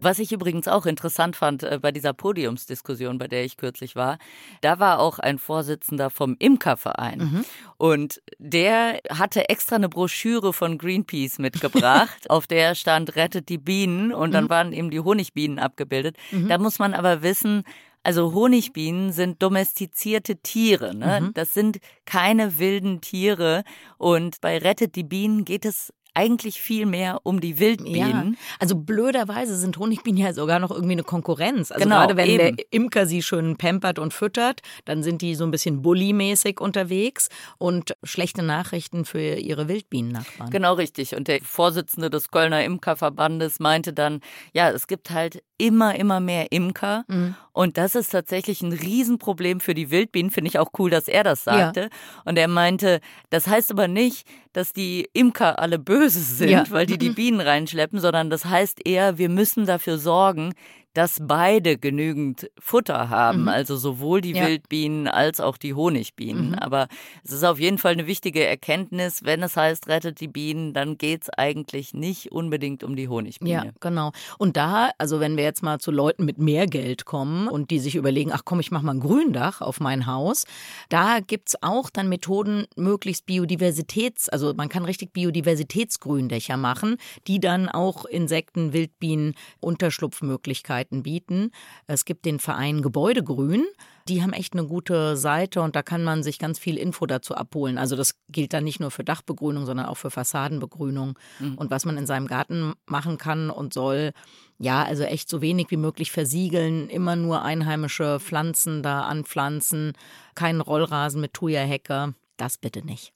Was 0.00 0.18
ich 0.18 0.32
übrigens 0.32 0.68
auch 0.68 0.86
interessant 0.86 1.36
fand 1.36 1.62
äh, 1.62 1.78
bei 1.80 1.92
dieser 1.92 2.12
Podiumsdiskussion, 2.12 3.18
bei 3.18 3.26
der 3.26 3.44
ich 3.44 3.56
kürzlich 3.56 3.96
war, 3.96 4.18
da 4.60 4.78
war 4.78 5.00
auch 5.00 5.18
ein 5.18 5.38
Vorsitzender 5.38 6.10
vom 6.10 6.36
Imkerverein. 6.38 7.18
Mhm. 7.18 7.44
Und 7.76 8.22
der 8.38 9.00
hatte 9.10 9.48
extra 9.48 9.76
eine 9.76 9.88
Broschüre 9.88 10.52
von 10.52 10.78
Greenpeace 10.78 11.38
mitgebracht, 11.38 12.30
auf 12.30 12.46
der 12.46 12.74
stand 12.74 13.16
Rettet 13.16 13.48
die 13.48 13.58
Bienen 13.58 14.12
und 14.12 14.32
dann 14.32 14.44
mhm. 14.44 14.50
waren 14.50 14.72
eben 14.72 14.90
die 14.90 15.00
Honigbienen 15.00 15.58
abgebildet. 15.58 16.16
Mhm. 16.30 16.48
Da 16.48 16.58
muss 16.58 16.78
man 16.78 16.94
aber 16.94 17.22
wissen, 17.22 17.64
also 18.08 18.32
Honigbienen 18.32 19.12
sind 19.12 19.42
domestizierte 19.42 20.36
Tiere. 20.36 20.94
Ne? 20.94 21.20
Mhm. 21.20 21.34
Das 21.34 21.52
sind 21.52 21.76
keine 22.06 22.58
wilden 22.58 23.02
Tiere. 23.02 23.64
Und 23.98 24.40
bei 24.40 24.56
Rettet 24.56 24.96
die 24.96 25.04
Bienen 25.04 25.44
geht 25.44 25.66
es 25.66 25.92
eigentlich 26.18 26.60
viel 26.60 26.84
mehr 26.84 27.20
um 27.22 27.40
die 27.40 27.60
Wildbienen. 27.60 28.32
Ja, 28.32 28.38
also 28.58 28.74
blöderweise 28.74 29.56
sind 29.56 29.78
Honigbienen 29.78 30.20
ja 30.20 30.32
sogar 30.32 30.58
noch 30.58 30.72
irgendwie 30.72 30.92
eine 30.92 31.04
Konkurrenz. 31.04 31.70
Also 31.70 31.84
genau, 31.84 32.00
gerade 32.00 32.16
wenn 32.16 32.28
eben. 32.28 32.56
der 32.56 32.66
Imker 32.72 33.06
sie 33.06 33.22
schön 33.22 33.56
pampert 33.56 34.00
und 34.00 34.12
füttert, 34.12 34.62
dann 34.84 35.04
sind 35.04 35.22
die 35.22 35.36
so 35.36 35.44
ein 35.44 35.52
bisschen 35.52 35.80
bullymäßig 35.80 36.60
unterwegs 36.60 37.28
und 37.58 37.94
schlechte 38.02 38.42
Nachrichten 38.42 39.04
für 39.04 39.20
ihre 39.20 39.68
Wildbienen-Nachbarn. 39.68 40.50
Genau 40.50 40.74
richtig. 40.74 41.14
Und 41.14 41.28
der 41.28 41.40
Vorsitzende 41.40 42.10
des 42.10 42.32
Kölner 42.32 42.64
Imkerverbandes 42.64 43.60
meinte 43.60 43.92
dann, 43.92 44.20
ja, 44.52 44.70
es 44.70 44.88
gibt 44.88 45.10
halt 45.10 45.44
immer, 45.56 45.94
immer 45.94 46.18
mehr 46.18 46.50
Imker. 46.50 47.04
Mhm. 47.06 47.36
Und 47.52 47.76
das 47.76 47.94
ist 47.94 48.10
tatsächlich 48.10 48.62
ein 48.62 48.72
Riesenproblem 48.72 49.60
für 49.60 49.74
die 49.74 49.90
Wildbienen. 49.90 50.30
Finde 50.30 50.48
ich 50.48 50.58
auch 50.58 50.70
cool, 50.78 50.90
dass 50.90 51.08
er 51.08 51.24
das 51.24 51.44
sagte. 51.44 51.80
Ja. 51.80 51.88
Und 52.24 52.38
er 52.38 52.48
meinte, 52.48 53.00
das 53.30 53.46
heißt 53.46 53.70
aber 53.72 53.88
nicht, 53.88 54.26
dass 54.52 54.72
die 54.72 55.08
Imker 55.12 55.58
alle 55.58 55.78
böse 55.78 56.07
sind, 56.14 56.50
ja. 56.50 56.64
weil 56.70 56.86
die 56.86 56.98
die 56.98 57.10
Bienen 57.10 57.40
reinschleppen, 57.40 58.00
sondern 58.00 58.30
das 58.30 58.44
heißt 58.44 58.86
eher, 58.86 59.18
wir 59.18 59.28
müssen 59.28 59.66
dafür 59.66 59.98
sorgen, 59.98 60.54
dass 60.94 61.18
beide 61.20 61.78
genügend 61.78 62.50
Futter 62.58 63.08
haben, 63.10 63.42
Mhm. 63.42 63.48
also 63.48 63.76
sowohl 63.76 64.20
die 64.20 64.32
Ja. 64.32 64.46
Wildbienen 64.46 65.06
als 65.06 65.38
auch 65.40 65.56
die 65.56 65.74
Honigbienen. 65.74 66.50
Mhm. 66.50 66.54
Aber 66.54 66.88
es 67.22 67.30
ist 67.32 67.44
auf 67.44 67.60
jeden 67.60 67.78
Fall 67.78 67.92
eine 67.92 68.06
wichtige 68.06 68.44
Erkenntnis, 68.44 69.24
wenn 69.24 69.42
es 69.42 69.56
heißt, 69.56 69.86
rettet 69.88 70.20
die 70.20 70.26
Bienen, 70.28 70.72
dann 70.72 70.98
geht 70.98 71.22
es 71.22 71.30
eigentlich 71.30 71.94
nicht 71.94 72.32
unbedingt 72.32 72.82
um 72.82 72.96
die 72.96 73.08
Honigbiene. 73.08 73.50
Ja, 73.66 73.72
genau. 73.80 74.12
Und 74.38 74.56
da, 74.56 74.90
also 74.98 75.20
wenn 75.20 75.36
wir 75.36 75.44
jetzt 75.44 75.62
mal 75.62 75.78
zu 75.78 75.90
Leuten 75.90 76.24
mit 76.24 76.38
mehr 76.38 76.66
Geld 76.66 77.04
kommen 77.04 77.48
und 77.48 77.70
die 77.70 77.78
sich 77.78 77.94
überlegen, 77.94 78.32
ach 78.32 78.42
komm, 78.44 78.58
ich 78.60 78.70
mache 78.70 78.84
mal 78.84 78.94
ein 78.94 79.00
Gründach 79.00 79.60
auf 79.60 79.80
mein 79.80 80.06
Haus, 80.06 80.44
da 80.88 81.20
gibt's 81.20 81.54
auch 81.62 81.90
dann 81.90 82.08
Methoden, 82.08 82.64
möglichst 82.76 83.26
Biodiversitäts, 83.26 84.28
also 84.30 84.54
man 84.54 84.68
kann 84.68 84.84
richtig 84.84 85.12
Biodiversitätsgründächer 85.12 86.56
machen, 86.56 86.96
die 87.26 87.40
dann 87.40 87.68
auch 87.68 88.04
Insekten, 88.06 88.72
Wildbienen 88.72 89.34
Unterschlupfmöglichkeiten 89.60 90.77
bieten. 91.02 91.50
Es 91.86 92.04
gibt 92.04 92.24
den 92.24 92.38
Verein 92.38 92.82
Gebäudegrün. 92.82 93.64
Die 94.08 94.22
haben 94.22 94.32
echt 94.32 94.54
eine 94.54 94.66
gute 94.66 95.16
Seite 95.16 95.60
und 95.60 95.76
da 95.76 95.82
kann 95.82 96.02
man 96.02 96.22
sich 96.22 96.38
ganz 96.38 96.58
viel 96.58 96.78
Info 96.78 97.04
dazu 97.04 97.34
abholen. 97.34 97.76
Also 97.76 97.94
das 97.94 98.14
gilt 98.30 98.54
dann 98.54 98.64
nicht 98.64 98.80
nur 98.80 98.90
für 98.90 99.04
Dachbegrünung, 99.04 99.66
sondern 99.66 99.86
auch 99.86 99.96
für 99.96 100.10
Fassadenbegrünung 100.10 101.18
und 101.56 101.70
was 101.70 101.84
man 101.84 101.98
in 101.98 102.06
seinem 102.06 102.26
Garten 102.26 102.72
machen 102.86 103.18
kann 103.18 103.50
und 103.50 103.74
soll. 103.74 104.12
Ja, 104.58 104.82
also 104.82 105.02
echt 105.02 105.28
so 105.28 105.42
wenig 105.42 105.70
wie 105.70 105.76
möglich 105.76 106.10
versiegeln, 106.10 106.88
immer 106.88 107.16
nur 107.16 107.42
einheimische 107.42 108.18
Pflanzen 108.18 108.82
da 108.82 109.02
anpflanzen, 109.02 109.92
keinen 110.34 110.62
Rollrasen 110.62 111.20
mit 111.20 111.34
Thuja-Hecke. 111.34 112.14
Das 112.38 112.56
bitte 112.56 112.84
nicht. 112.84 113.12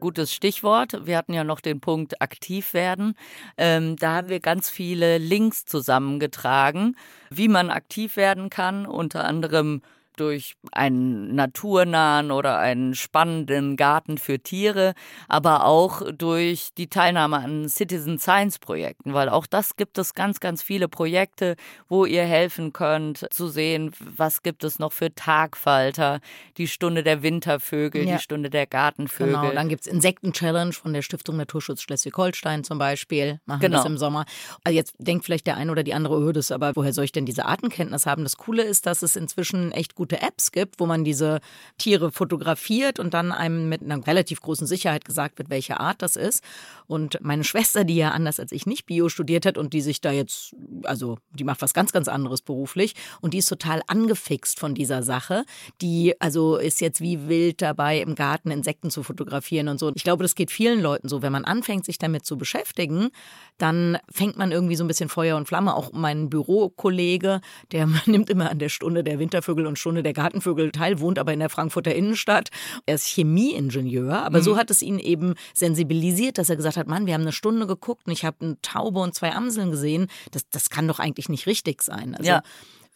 Gutes 0.00 0.34
Stichwort. 0.34 1.06
Wir 1.06 1.16
hatten 1.16 1.34
ja 1.34 1.44
noch 1.44 1.60
den 1.60 1.80
Punkt 1.80 2.20
aktiv 2.20 2.74
werden. 2.74 3.14
Ähm, 3.56 3.96
da 3.96 4.16
haben 4.16 4.28
wir 4.28 4.40
ganz 4.40 4.70
viele 4.70 5.18
Links 5.18 5.64
zusammengetragen, 5.66 6.96
wie 7.30 7.48
man 7.48 7.70
aktiv 7.70 8.16
werden 8.16 8.50
kann, 8.50 8.86
unter 8.86 9.24
anderem 9.24 9.82
durch 10.20 10.54
einen 10.72 11.34
naturnahen 11.34 12.30
oder 12.30 12.58
einen 12.58 12.94
spannenden 12.94 13.76
Garten 13.76 14.18
für 14.18 14.38
Tiere, 14.38 14.94
aber 15.28 15.64
auch 15.64 16.02
durch 16.12 16.70
die 16.76 16.88
Teilnahme 16.88 17.38
an 17.38 17.68
Citizen 17.68 18.18
Science 18.18 18.58
Projekten, 18.58 19.14
weil 19.14 19.28
auch 19.28 19.46
das 19.46 19.76
gibt 19.76 19.96
es 19.98 20.14
ganz, 20.14 20.40
ganz 20.40 20.62
viele 20.62 20.88
Projekte, 20.88 21.56
wo 21.88 22.04
ihr 22.04 22.24
helfen 22.24 22.72
könnt 22.72 23.26
zu 23.32 23.48
sehen, 23.48 23.92
was 24.16 24.42
gibt 24.42 24.62
es 24.64 24.78
noch 24.78 24.92
für 24.92 25.14
Tagfalter, 25.14 26.20
die 26.56 26.68
Stunde 26.68 27.02
der 27.02 27.22
Wintervögel, 27.22 28.06
Ja. 28.06 28.16
die 28.16 28.22
Stunde 28.22 28.50
der 28.50 28.66
Gartenvögel. 28.66 29.34
Genau, 29.34 29.52
dann 29.52 29.68
gibt's 29.68 29.86
Insekten-Challenge 29.86 30.72
von 30.72 30.92
der 30.92 31.02
Stiftung 31.02 31.36
Naturschutz 31.36 31.82
Schleswig-Holstein 31.82 32.62
zum 32.64 32.78
Beispiel. 32.78 33.40
Machen 33.46 33.60
Genau. 33.60 33.78
das 33.78 33.86
im 33.86 33.96
Sommer. 33.98 34.24
Also 34.64 34.76
jetzt 34.76 34.94
denkt 34.98 35.24
vielleicht 35.24 35.46
der 35.46 35.56
eine 35.56 35.72
oder 35.72 35.82
die 35.82 35.94
andere, 35.94 36.16
oh, 36.18 36.32
das 36.32 36.52
aber 36.52 36.72
woher 36.76 36.92
soll 36.92 37.04
ich 37.04 37.12
denn 37.12 37.26
diese 37.26 37.46
Artenkenntnis 37.46 38.06
haben? 38.06 38.22
Das 38.22 38.36
Coole 38.36 38.62
ist, 38.62 38.86
dass 38.86 39.02
es 39.02 39.16
inzwischen 39.16 39.72
echt 39.72 39.94
gute 40.10 40.22
Apps 40.22 40.50
gibt, 40.50 40.80
wo 40.80 40.86
man 40.86 41.04
diese 41.04 41.40
Tiere 41.78 42.10
fotografiert 42.10 42.98
und 42.98 43.14
dann 43.14 43.30
einem 43.30 43.68
mit 43.68 43.82
einer 43.82 44.04
relativ 44.06 44.40
großen 44.40 44.66
Sicherheit 44.66 45.04
gesagt 45.04 45.38
wird, 45.38 45.50
welche 45.50 45.78
Art 45.78 46.02
das 46.02 46.16
ist. 46.16 46.42
Und 46.86 47.18
meine 47.20 47.44
Schwester, 47.44 47.84
die 47.84 47.96
ja 47.96 48.10
anders 48.10 48.40
als 48.40 48.50
ich 48.50 48.66
nicht 48.66 48.86
Bio 48.86 49.08
studiert 49.08 49.46
hat 49.46 49.56
und 49.56 49.72
die 49.72 49.80
sich 49.80 50.00
da 50.00 50.10
jetzt, 50.10 50.56
also 50.82 51.18
die 51.32 51.44
macht 51.44 51.62
was 51.62 51.74
ganz, 51.74 51.92
ganz 51.92 52.08
anderes 52.08 52.42
beruflich 52.42 52.94
und 53.20 53.34
die 53.34 53.38
ist 53.38 53.48
total 53.48 53.82
angefixt 53.86 54.58
von 54.58 54.74
dieser 54.74 55.04
Sache. 55.04 55.44
Die 55.80 56.20
also 56.20 56.56
ist 56.56 56.80
jetzt 56.80 57.00
wie 57.00 57.28
wild 57.28 57.62
dabei, 57.62 58.00
im 58.00 58.16
Garten 58.16 58.50
Insekten 58.50 58.90
zu 58.90 59.04
fotografieren 59.04 59.68
und 59.68 59.78
so. 59.78 59.92
Ich 59.94 60.02
glaube, 60.02 60.24
das 60.24 60.34
geht 60.34 60.50
vielen 60.50 60.80
Leuten 60.80 61.08
so. 61.08 61.22
Wenn 61.22 61.32
man 61.32 61.44
anfängt, 61.44 61.84
sich 61.84 61.98
damit 61.98 62.26
zu 62.26 62.36
beschäftigen, 62.36 63.10
dann 63.58 63.98
fängt 64.10 64.36
man 64.36 64.50
irgendwie 64.50 64.74
so 64.74 64.82
ein 64.82 64.88
bisschen 64.88 65.08
Feuer 65.08 65.36
und 65.36 65.46
Flamme. 65.46 65.74
Auch 65.74 65.92
mein 65.92 66.30
Bürokollege, 66.30 67.40
der 67.70 67.86
nimmt 68.06 68.30
immer 68.30 68.50
an 68.50 68.58
der 68.58 68.68
Stunde 68.68 69.04
der 69.04 69.20
Wintervögel 69.20 69.66
und 69.66 69.78
Stunde 69.78 69.99
der 70.02 70.12
Gartenvögel 70.12 70.72
teil, 70.72 71.00
wohnt 71.00 71.18
aber 71.18 71.32
in 71.32 71.40
der 71.40 71.48
Frankfurter 71.48 71.94
Innenstadt. 71.94 72.50
Er 72.86 72.94
ist 72.96 73.06
Chemieingenieur, 73.06 74.22
aber 74.22 74.42
so 74.42 74.56
hat 74.56 74.70
es 74.70 74.82
ihn 74.82 74.98
eben 74.98 75.34
sensibilisiert, 75.54 76.38
dass 76.38 76.50
er 76.50 76.56
gesagt 76.56 76.76
hat, 76.76 76.86
Mann, 76.86 77.06
wir 77.06 77.14
haben 77.14 77.22
eine 77.22 77.32
Stunde 77.32 77.66
geguckt 77.66 78.06
und 78.06 78.12
ich 78.12 78.24
habe 78.24 78.36
eine 78.40 78.60
Taube 78.62 79.00
und 79.00 79.14
zwei 79.14 79.32
Amseln 79.32 79.70
gesehen. 79.70 80.08
Das, 80.30 80.48
das 80.48 80.70
kann 80.70 80.88
doch 80.88 80.98
eigentlich 80.98 81.28
nicht 81.28 81.46
richtig 81.46 81.82
sein. 81.82 82.14
Also 82.14 82.28
Ja. 82.28 82.42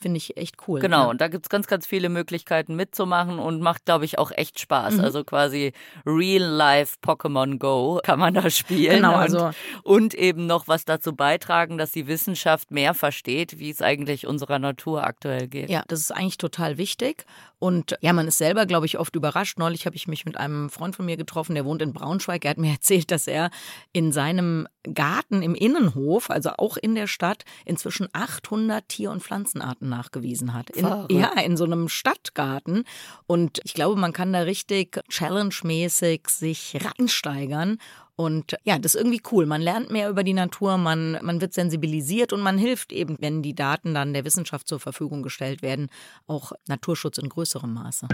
Finde 0.04 0.18
ich 0.18 0.36
echt 0.36 0.56
cool. 0.68 0.80
Genau, 0.80 1.04
Ja. 1.04 1.10
und 1.10 1.20
da 1.22 1.28
gibt's 1.28 1.48
ganz, 1.48 1.66
ganz 1.66 1.86
viele 1.86 2.10
Möglichkeiten 2.10 2.76
mitzumachen 2.76 3.38
und 3.38 3.60
macht, 3.62 3.86
glaube 3.86 4.04
ich, 4.04 4.18
auch 4.18 4.30
echt 4.32 4.60
Spaß. 4.60 4.96
Mhm. 4.96 5.00
Also 5.00 5.24
quasi 5.24 5.72
Real-Life 6.04 6.96
Pokémon 7.02 7.58
Go 7.58 8.00
kann 8.04 8.18
man 8.18 8.34
da 8.34 8.50
spielen. 8.50 8.96
Genau, 8.96 9.14
und, 9.14 9.20
also- 9.20 9.50
und 9.82 10.12
eben 10.14 10.46
noch 10.46 10.68
was 10.68 10.84
dazu 10.84 11.14
beitragen, 11.14 11.78
dass 11.78 11.90
die 11.92 12.06
Wissenschaft 12.06 12.70
mehr 12.70 12.92
versteht, 12.92 13.58
wie 13.58 13.70
es 13.70 13.80
eigentlich 13.82 14.26
unserer 14.26 14.58
Natur 14.58 15.04
aktuell 15.04 15.48
geht. 15.48 15.70
Ja, 15.70 15.82
das 15.88 16.00
ist 16.00 16.10
eigentlich 16.12 16.36
total 16.38 16.76
wichtig. 16.78 17.24
Und 17.64 17.96
ja, 18.02 18.12
man 18.12 18.28
ist 18.28 18.36
selber, 18.36 18.66
glaube 18.66 18.84
ich, 18.84 18.98
oft 18.98 19.16
überrascht. 19.16 19.58
Neulich 19.58 19.86
habe 19.86 19.96
ich 19.96 20.06
mich 20.06 20.26
mit 20.26 20.36
einem 20.36 20.68
Freund 20.68 20.94
von 20.94 21.06
mir 21.06 21.16
getroffen, 21.16 21.54
der 21.54 21.64
wohnt 21.64 21.80
in 21.80 21.94
Braunschweig. 21.94 22.44
Er 22.44 22.50
hat 22.50 22.58
mir 22.58 22.72
erzählt, 22.72 23.10
dass 23.10 23.26
er 23.26 23.48
in 23.94 24.12
seinem 24.12 24.68
Garten 24.92 25.40
im 25.40 25.54
Innenhof, 25.54 26.28
also 26.28 26.50
auch 26.58 26.76
in 26.76 26.94
der 26.94 27.06
Stadt, 27.06 27.46
inzwischen 27.64 28.08
800 28.12 28.86
Tier- 28.86 29.10
und 29.10 29.22
Pflanzenarten 29.22 29.88
nachgewiesen 29.88 30.52
hat. 30.52 30.68
In, 30.68 30.84
ja, 31.08 31.32
in 31.40 31.56
so 31.56 31.64
einem 31.64 31.88
Stadtgarten. 31.88 32.84
Und 33.26 33.62
ich 33.64 33.72
glaube, 33.72 33.98
man 33.98 34.12
kann 34.12 34.34
da 34.34 34.40
richtig 34.40 35.00
challenge-mäßig 35.08 36.28
sich 36.28 36.76
reinsteigern. 36.84 37.78
Und 38.16 38.56
ja, 38.64 38.78
das 38.78 38.94
ist 38.94 39.00
irgendwie 39.00 39.22
cool. 39.32 39.46
Man 39.46 39.60
lernt 39.60 39.90
mehr 39.90 40.08
über 40.08 40.22
die 40.22 40.34
Natur, 40.34 40.78
man, 40.78 41.18
man 41.22 41.40
wird 41.40 41.52
sensibilisiert 41.52 42.32
und 42.32 42.40
man 42.40 42.58
hilft 42.58 42.92
eben, 42.92 43.16
wenn 43.20 43.42
die 43.42 43.54
Daten 43.54 43.94
dann 43.94 44.12
der 44.12 44.24
Wissenschaft 44.24 44.68
zur 44.68 44.78
Verfügung 44.78 45.22
gestellt 45.22 45.62
werden, 45.62 45.88
auch 46.26 46.52
Naturschutz 46.68 47.18
in 47.18 47.28
größerem 47.28 47.72
Maße. 47.72 48.06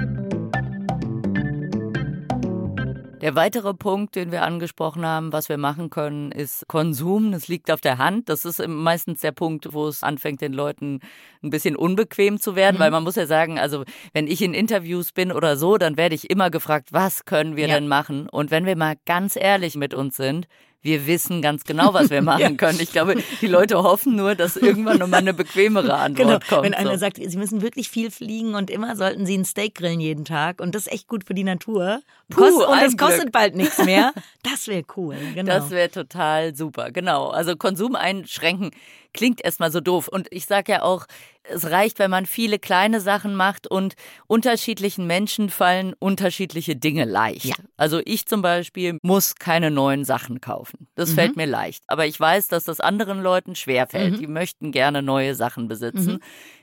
Der 3.21 3.35
weitere 3.35 3.75
Punkt, 3.75 4.17
den 4.17 4.33
wir 4.33 4.43
angesprochen 4.43 5.05
haben, 5.05 5.33
was 5.33 5.49
wir 5.49 5.59
machen 5.59 5.91
können, 5.91 6.33
ist 6.33 6.67
Konsum. 6.69 7.33
Das 7.33 7.49
liegt 7.49 7.71
auf 7.71 7.81
der 7.81 7.99
Hand. 7.99 8.29
Das 8.29 8.45
ist 8.45 8.67
meistens 8.67 9.21
der 9.21 9.33
Punkt, 9.33 9.73
wo 9.73 9.87
es 9.89 10.03
anfängt, 10.03 10.41
den 10.41 10.53
Leuten 10.55 11.01
ein 11.43 11.51
bisschen 11.51 11.77
unbequem 11.77 12.41
zu 12.41 12.57
werden, 12.57 12.79
weil 12.79 12.91
man 12.91 13.03
muss 13.05 13.17
ja 13.17 13.27
sagen, 13.27 13.59
also 13.59 13.85
wenn 14.15 14.27
ich 14.27 14.41
in 14.43 14.55
Interviews 14.55 15.13
bin 15.13 15.33
oder 15.33 15.57
so, 15.57 15.77
dann 15.77 15.97
werde 15.97 16.15
ich 16.15 16.31
immer 16.31 16.51
gefragt, 16.51 16.93
was 16.93 17.25
können 17.25 17.57
wir 17.57 17.69
Ja. 17.69 17.75
denn 17.75 17.89
machen? 17.89 18.29
Und 18.29 18.51
wenn 18.51 18.65
wir 18.65 18.77
mal 18.77 18.95
ganz 19.05 19.37
ehrlich 19.37 19.77
mit 19.77 19.93
uns 19.93 20.17
sind, 20.17 20.47
wir 20.83 21.07
wissen 21.07 21.43
ganz 21.43 21.65
genau, 21.65 21.93
was 21.93 22.11
wir 22.11 22.23
machen 22.23 22.41
Ja. 22.41 22.51
können. 22.53 22.79
Ich 22.81 22.93
glaube, 22.93 23.17
die 23.41 23.47
Leute 23.47 23.83
hoffen 23.83 24.17
nur, 24.17 24.35
dass 24.35 24.57
irgendwann 24.57 24.99
nochmal 24.99 25.21
eine 25.21 25.35
bequemere 25.35 25.95
Antwort 25.99 26.27
Genau, 26.29 26.39
kommt. 26.49 26.63
wenn 26.65 26.75
einer 26.75 26.93
so. 26.93 26.99
sagt, 26.99 27.17
sie 27.23 27.37
müssen 27.37 27.63
wirklich 27.63 27.89
viel 27.91 28.11
fliegen 28.11 28.55
und 28.55 28.71
immer 28.71 28.97
sollten 28.97 29.27
sie 29.27 29.37
ein 29.37 29.45
Steak 29.45 29.75
grillen 29.75 30.01
jeden 30.01 30.25
Tag 30.25 30.61
und 30.61 30.75
das 30.75 30.87
ist 30.87 30.93
echt 30.93 31.09
gut 31.09 31.25
für 31.25 31.35
die 31.35 31.45
Natur. 31.45 32.01
Puh, 32.31 32.41
Kost, 32.43 32.67
und 32.67 32.79
es 32.83 32.97
kostet 32.97 33.33
bald 33.33 33.57
nichts 33.57 33.85
mehr. 33.85 34.13
Das 34.43 34.69
wäre 34.69 34.85
cool, 34.97 35.17
genau. 35.35 35.53
Das 35.53 35.71
wäre 35.71 35.91
total 35.91 36.55
super, 36.55 36.91
genau. 36.91 37.29
Also 37.29 37.57
Konsum 37.57 37.95
einschränken 37.95 38.71
klingt 39.13 39.45
erstmal 39.45 39.71
so 39.73 39.81
doof. 39.81 40.09
Und 40.09 40.29
ich 40.31 40.47
sage 40.47 40.73
ja 40.73 40.83
auch, 40.83 41.07
es 41.43 41.71
reicht, 41.71 41.99
wenn 41.99 42.11
man 42.11 42.27
viele 42.27 42.59
kleine 42.59 43.01
Sachen 43.01 43.35
macht 43.35 43.67
und 43.67 43.95
unterschiedlichen 44.27 45.07
Menschen 45.07 45.51
fallen 45.51 45.95
unterschiedliche 45.99 46.77
Dinge 46.77 47.05
leicht. 47.05 47.45
Ja. 47.47 47.55
Also 47.77 48.01
ich 48.05 48.27
zum 48.27 48.43
Beispiel 48.43 48.99
muss 49.03 49.35
keine 49.35 49.71
neuen 49.71 50.05
Sachen 50.05 50.41
kaufen. 50.41 50.87
Das 50.95 51.11
Mhm. 51.11 51.15
fällt 51.15 51.37
mir 51.37 51.47
leicht. 51.47 51.83
Aber 51.89 52.07
ich 52.07 52.19
weiß, 52.19 52.49
dass 52.49 52.65
das 52.65 52.81
anderen 52.81 53.21
Leuten 53.23 53.55
schwerfällt. 53.57 54.13
Mhm. 54.15 54.19
Die 54.19 54.27
möchten 54.27 54.71
gerne 54.73 55.03
neue 55.03 55.35
Sachen 55.35 55.67
besitzen. 55.69 56.21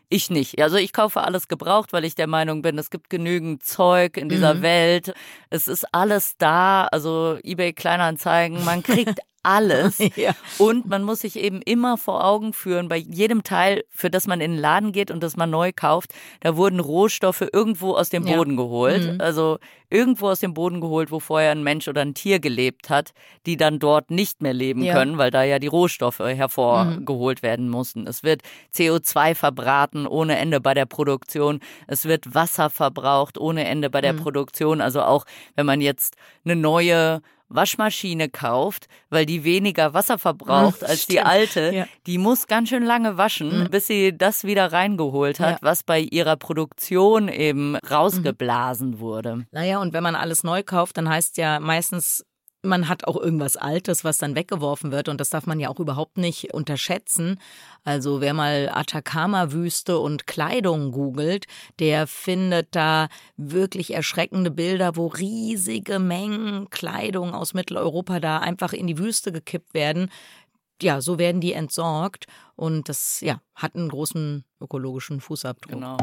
Ich 0.09 0.29
nicht. 0.29 0.61
Also 0.61 0.77
ich 0.77 0.93
kaufe 0.93 1.19
alles 1.21 1.49
gebraucht, 1.49 1.91
weil 1.91 2.05
ich 2.05 2.15
der 2.15 2.27
Meinung 2.27 2.61
bin, 2.61 2.77
es 2.77 2.89
gibt 2.89 3.09
genügend 3.09 3.63
Zeug 3.63 4.15
in 4.15 4.29
dieser 4.29 4.53
Mhm. 4.55 4.61
Welt. 4.61 5.13
Es 5.49 5.67
ist 5.67 5.85
alles 5.93 6.35
da. 6.37 6.85
Also 6.85 7.37
eBay 7.43 7.73
Kleinanzeigen, 7.73 8.63
man 8.63 8.83
kriegt 8.83 9.19
alles. 9.47 9.97
Ja. 10.17 10.31
Und 10.57 10.87
man 10.87 11.03
muss 11.03 11.19
sich 11.21 11.35
eben 11.37 11.61
immer 11.61 11.97
vor 11.97 12.23
Augen 12.25 12.51
führen, 12.53 12.87
bei 12.87 12.97
jedem 12.97 13.43
Teil, 13.43 13.83
für 13.89 14.09
das 14.09 14.25
man 14.25 14.41
in 14.41 14.51
den 14.53 14.59
Laden 14.59 14.91
geht 14.91 15.11
und 15.11 15.21
das 15.21 15.37
man 15.37 15.49
neu 15.49 15.71
kauft, 15.75 16.11
da 16.41 16.55
wurden 16.57 16.79
Rohstoffe 16.79 17.43
irgendwo 17.53 17.93
aus 17.93 18.09
dem 18.09 18.25
Ja. 18.25 18.35
Boden 18.35 18.57
geholt. 18.57 19.13
Mhm. 19.13 19.21
Also 19.21 19.59
irgendwo 19.89 20.29
aus 20.29 20.39
dem 20.39 20.53
Boden 20.53 20.81
geholt, 20.81 21.11
wo 21.11 21.19
vorher 21.19 21.51
ein 21.51 21.63
Mensch 21.63 21.87
oder 21.87 22.01
ein 22.01 22.13
Tier 22.13 22.39
gelebt 22.39 22.89
hat, 22.89 23.11
die 23.45 23.57
dann 23.57 23.79
dort 23.79 24.11
nicht 24.11 24.41
mehr 24.41 24.53
leben 24.53 24.81
Ja. 24.83 24.93
können, 24.95 25.17
weil 25.17 25.31
da 25.31 25.43
ja 25.43 25.59
die 25.59 25.67
Rohstoffe 25.67 26.19
hervorgeholt 26.19 27.43
werden 27.43 27.69
mussten. 27.69 28.07
Es 28.07 28.23
wird 28.23 28.41
CO2 28.75 29.35
verbraten 29.35 30.07
ohne 30.07 30.37
Ende 30.37 30.59
bei 30.59 30.73
der 30.73 30.85
Produktion. 30.85 31.59
Es 31.87 32.05
wird 32.05 32.33
Wasser 32.33 32.69
verbraucht 32.69 33.37
ohne 33.37 33.65
Ende 33.65 33.89
bei 33.89 34.01
der 34.01 34.13
Mhm. 34.13 34.17
Produktion. 34.17 34.81
Also 34.81 35.01
auch 35.03 35.25
wenn 35.55 35.65
man 35.65 35.79
jetzt 35.81 36.15
eine 36.43 36.55
neue 36.55 37.21
Waschmaschine 37.49 38.29
kauft, 38.29 38.87
weil 39.09 39.25
die 39.25 39.43
weniger 39.43 39.93
Wasser 39.93 40.17
verbraucht 40.17 40.81
Mhm, 40.81 40.87
als 40.87 41.05
die 41.07 41.13
stimmt. 41.13 41.25
alte, 41.27 41.71
Ja. 41.73 41.85
die 42.05 42.17
muss 42.17 42.47
ganz 42.47 42.69
schön 42.69 42.83
lange 42.83 43.17
waschen, 43.17 43.63
Mhm. 43.63 43.69
bis 43.69 43.87
sie 43.87 44.17
das 44.17 44.43
wieder 44.43 44.71
reingeholt 44.71 45.39
hat, 45.39 45.51
Ja. 45.51 45.57
was 45.61 45.83
bei 45.83 45.99
ihrer 45.99 46.35
Produktion 46.35 47.27
eben 47.29 47.75
rausgeblasen 48.21 48.99
wurde. 48.99 49.45
Naja, 49.51 49.79
und 49.79 49.93
wenn 49.93 50.03
man 50.03 50.15
alles 50.15 50.43
neu 50.43 50.63
kauft, 50.63 50.97
dann 50.97 51.09
heißt 51.09 51.37
ja 51.37 51.59
meistens 51.59 52.25
man 52.63 52.87
hat 52.89 53.05
auch 53.07 53.15
irgendwas 53.15 53.55
Altes, 53.55 54.03
was 54.03 54.17
dann 54.17 54.35
weggeworfen 54.35 54.91
wird 54.91 55.09
und 55.09 55.21
das 55.21 55.29
darf 55.29 55.45
man 55.45 55.59
ja 55.59 55.69
auch 55.69 55.79
überhaupt 55.79 56.17
nicht 56.17 56.53
unterschätzen. 56.53 57.39
Also 57.83 58.21
wer 58.21 58.33
mal 58.33 58.69
Atacama-Wüste 58.73 59.99
und 59.99 60.27
Kleidung 60.27 60.91
googelt, 60.91 61.45
der 61.79 62.07
findet 62.07 62.75
da 62.75 63.07
wirklich 63.37 63.93
erschreckende 63.93 64.51
Bilder, 64.51 64.95
wo 64.95 65.07
riesige 65.07 65.99
Mengen 65.99 66.69
Kleidung 66.69 67.33
aus 67.33 67.53
Mitteleuropa 67.53 68.19
da 68.19 68.39
einfach 68.39 68.73
in 68.73 68.87
die 68.87 68.97
Wüste 68.97 69.31
gekippt 69.31 69.73
werden. 69.73 70.09
Ja, 70.81 71.01
so 71.01 71.17
werden 71.17 71.41
die 71.41 71.53
entsorgt 71.53 72.25
und 72.55 72.89
das 72.89 73.21
ja, 73.21 73.41
hat 73.55 73.75
einen 73.75 73.89
großen 73.89 74.43
ökologischen 74.61 75.21
Fußabdruck. 75.21 75.73
Genau. 75.73 75.97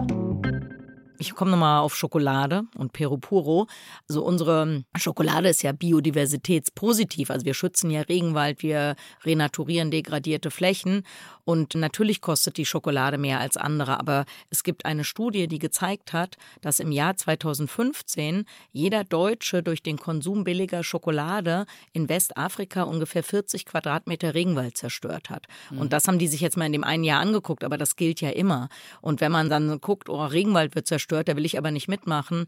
Ich 1.18 1.34
komme 1.34 1.52
nochmal 1.52 1.80
auf 1.80 1.94
Schokolade 1.94 2.64
und 2.76 2.92
Peru 2.92 3.18
Puro. 3.18 3.68
Also 4.08 4.24
unsere 4.24 4.84
Schokolade 4.96 5.48
ist 5.48 5.62
ja 5.62 5.72
biodiversitätspositiv. 5.72 7.30
Also 7.30 7.46
wir 7.46 7.54
schützen 7.54 7.90
ja 7.90 8.00
Regenwald, 8.02 8.62
wir 8.62 8.96
renaturieren 9.24 9.92
degradierte 9.92 10.50
Flächen. 10.50 11.04
Und 11.44 11.74
natürlich 11.74 12.20
kostet 12.20 12.56
die 12.56 12.66
Schokolade 12.66 13.18
mehr 13.18 13.40
als 13.40 13.56
andere. 13.56 13.98
Aber 14.00 14.24
es 14.50 14.62
gibt 14.62 14.84
eine 14.84 15.04
Studie, 15.04 15.48
die 15.48 15.58
gezeigt 15.58 16.12
hat, 16.12 16.36
dass 16.60 16.80
im 16.80 16.92
Jahr 16.92 17.16
2015 17.16 18.44
jeder 18.72 19.04
Deutsche 19.04 19.62
durch 19.62 19.82
den 19.82 19.98
Konsum 19.98 20.44
billiger 20.44 20.82
Schokolade 20.82 21.66
in 21.92 22.08
Westafrika 22.08 22.82
ungefähr 22.82 23.22
40 23.22 23.64
Quadratmeter 23.64 24.34
Regenwald 24.34 24.76
zerstört 24.76 25.30
hat. 25.30 25.46
Mhm. 25.70 25.78
Und 25.78 25.92
das 25.92 26.08
haben 26.08 26.18
die 26.18 26.28
sich 26.28 26.40
jetzt 26.40 26.56
mal 26.56 26.66
in 26.66 26.72
dem 26.72 26.84
einen 26.84 27.04
Jahr 27.04 27.20
angeguckt. 27.20 27.64
Aber 27.64 27.78
das 27.78 27.96
gilt 27.96 28.20
ja 28.20 28.30
immer. 28.30 28.68
Und 29.00 29.20
wenn 29.20 29.32
man 29.32 29.48
dann 29.48 29.80
guckt, 29.80 30.08
oh, 30.08 30.24
Regenwald 30.24 30.74
wird 30.74 30.86
zerstört, 30.86 31.14
stört, 31.14 31.28
da 31.28 31.36
will 31.36 31.44
ich 31.44 31.56
aber 31.56 31.70
nicht 31.70 31.88
mitmachen, 31.88 32.46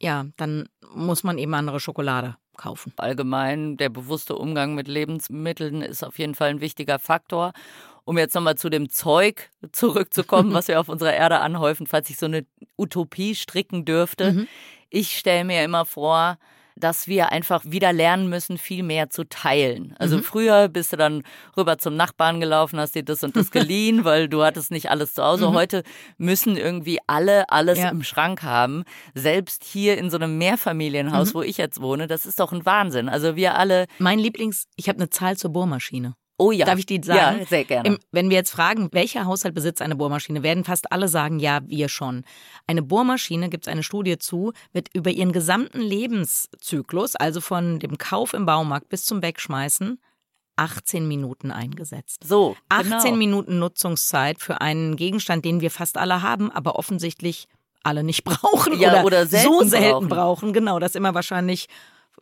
ja, 0.00 0.26
dann 0.36 0.68
muss 0.94 1.24
man 1.24 1.38
eben 1.38 1.54
andere 1.54 1.80
Schokolade 1.80 2.36
kaufen. 2.56 2.92
Allgemein, 2.96 3.76
der 3.76 3.90
bewusste 3.90 4.36
Umgang 4.36 4.74
mit 4.74 4.88
Lebensmitteln 4.88 5.82
ist 5.82 6.02
auf 6.02 6.18
jeden 6.18 6.34
Fall 6.34 6.50
ein 6.50 6.60
wichtiger 6.60 6.98
Faktor. 6.98 7.52
Um 8.06 8.16
jetzt 8.16 8.34
nochmal 8.34 8.54
zu 8.54 8.70
dem 8.70 8.88
Zeug 8.88 9.50
zurückzukommen, 9.72 10.52
was 10.54 10.68
wir 10.68 10.80
auf 10.80 10.88
unserer 10.88 11.12
Erde 11.12 11.40
anhäufen, 11.40 11.86
falls 11.86 12.08
ich 12.08 12.16
so 12.16 12.26
eine 12.26 12.46
Utopie 12.78 13.34
stricken 13.34 13.84
dürfte. 13.84 14.32
Mhm. 14.32 14.48
Ich 14.88 15.18
stelle 15.18 15.44
mir 15.44 15.64
immer 15.64 15.84
vor, 15.84 16.38
dass 16.76 17.08
wir 17.08 17.32
einfach 17.32 17.64
wieder 17.64 17.92
lernen 17.92 18.28
müssen, 18.28 18.58
viel 18.58 18.82
mehr 18.82 19.10
zu 19.10 19.24
teilen. 19.24 19.94
Also 19.98 20.18
mhm. 20.18 20.22
früher 20.22 20.68
bist 20.68 20.92
du 20.92 20.96
dann 20.96 21.22
rüber 21.56 21.78
zum 21.78 21.96
Nachbarn 21.96 22.38
gelaufen, 22.38 22.78
hast 22.78 22.94
dir 22.94 23.02
das 23.02 23.24
und 23.24 23.34
das 23.34 23.50
geliehen, 23.50 24.04
weil 24.04 24.28
du 24.28 24.44
hattest 24.44 24.70
nicht 24.70 24.90
alles 24.90 25.14
zu 25.14 25.24
Hause. 25.24 25.48
Mhm. 25.48 25.54
Heute 25.54 25.82
müssen 26.18 26.56
irgendwie 26.56 26.98
alle 27.06 27.48
alles 27.48 27.78
ja. 27.78 27.88
im 27.88 28.04
Schrank 28.04 28.42
haben. 28.42 28.84
Selbst 29.14 29.64
hier 29.64 29.98
in 29.98 30.10
so 30.10 30.16
einem 30.16 30.38
Mehrfamilienhaus, 30.38 31.32
mhm. 31.32 31.38
wo 31.38 31.42
ich 31.42 31.56
jetzt 31.56 31.80
wohne, 31.80 32.06
das 32.06 32.26
ist 32.26 32.38
doch 32.38 32.52
ein 32.52 32.64
Wahnsinn. 32.66 33.08
Also 33.08 33.34
wir 33.34 33.56
alle. 33.56 33.86
Mein 33.98 34.18
Lieblings, 34.18 34.66
ich 34.76 34.88
habe 34.88 34.98
eine 34.98 35.10
Zahl 35.10 35.36
zur 35.36 35.52
Bohrmaschine. 35.52 36.14
Oh 36.38 36.52
ja. 36.52 36.66
Darf 36.66 36.78
ich 36.78 36.86
die 36.86 37.00
sagen? 37.02 37.38
Ja, 37.40 37.46
sehr 37.46 37.64
gerne. 37.64 37.88
Im, 37.88 37.98
wenn 38.12 38.28
wir 38.28 38.36
jetzt 38.36 38.50
fragen, 38.50 38.88
welcher 38.92 39.24
Haushalt 39.24 39.54
besitzt 39.54 39.80
eine 39.80 39.96
Bohrmaschine, 39.96 40.42
werden 40.42 40.64
fast 40.64 40.92
alle 40.92 41.08
sagen, 41.08 41.38
ja, 41.38 41.60
wir 41.66 41.88
schon. 41.88 42.24
Eine 42.66 42.82
Bohrmaschine, 42.82 43.48
gibt 43.48 43.66
es 43.66 43.72
eine 43.72 43.82
Studie 43.82 44.18
zu, 44.18 44.52
wird 44.72 44.88
über 44.92 45.10
ihren 45.10 45.32
gesamten 45.32 45.80
Lebenszyklus, 45.80 47.16
also 47.16 47.40
von 47.40 47.78
dem 47.78 47.96
Kauf 47.96 48.34
im 48.34 48.44
Baumarkt 48.44 48.88
bis 48.90 49.04
zum 49.06 49.22
Wegschmeißen, 49.22 49.98
18 50.56 51.08
Minuten 51.08 51.50
eingesetzt. 51.50 52.24
So, 52.24 52.56
18 52.68 52.90
genau. 52.90 53.16
Minuten 53.16 53.58
Nutzungszeit 53.58 54.40
für 54.40 54.60
einen 54.60 54.96
Gegenstand, 54.96 55.44
den 55.44 55.60
wir 55.60 55.70
fast 55.70 55.96
alle 55.96 56.22
haben, 56.22 56.50
aber 56.50 56.78
offensichtlich 56.78 57.46
alle 57.82 58.02
nicht 58.02 58.24
brauchen 58.24 58.78
ja, 58.78 58.92
oder, 58.92 59.04
oder 59.04 59.26
selten 59.26 59.48
so 59.48 59.64
selten 59.64 60.08
brauchen. 60.08 60.08
brauchen. 60.08 60.52
Genau, 60.52 60.78
das 60.78 60.94
immer 60.94 61.14
wahrscheinlich 61.14 61.68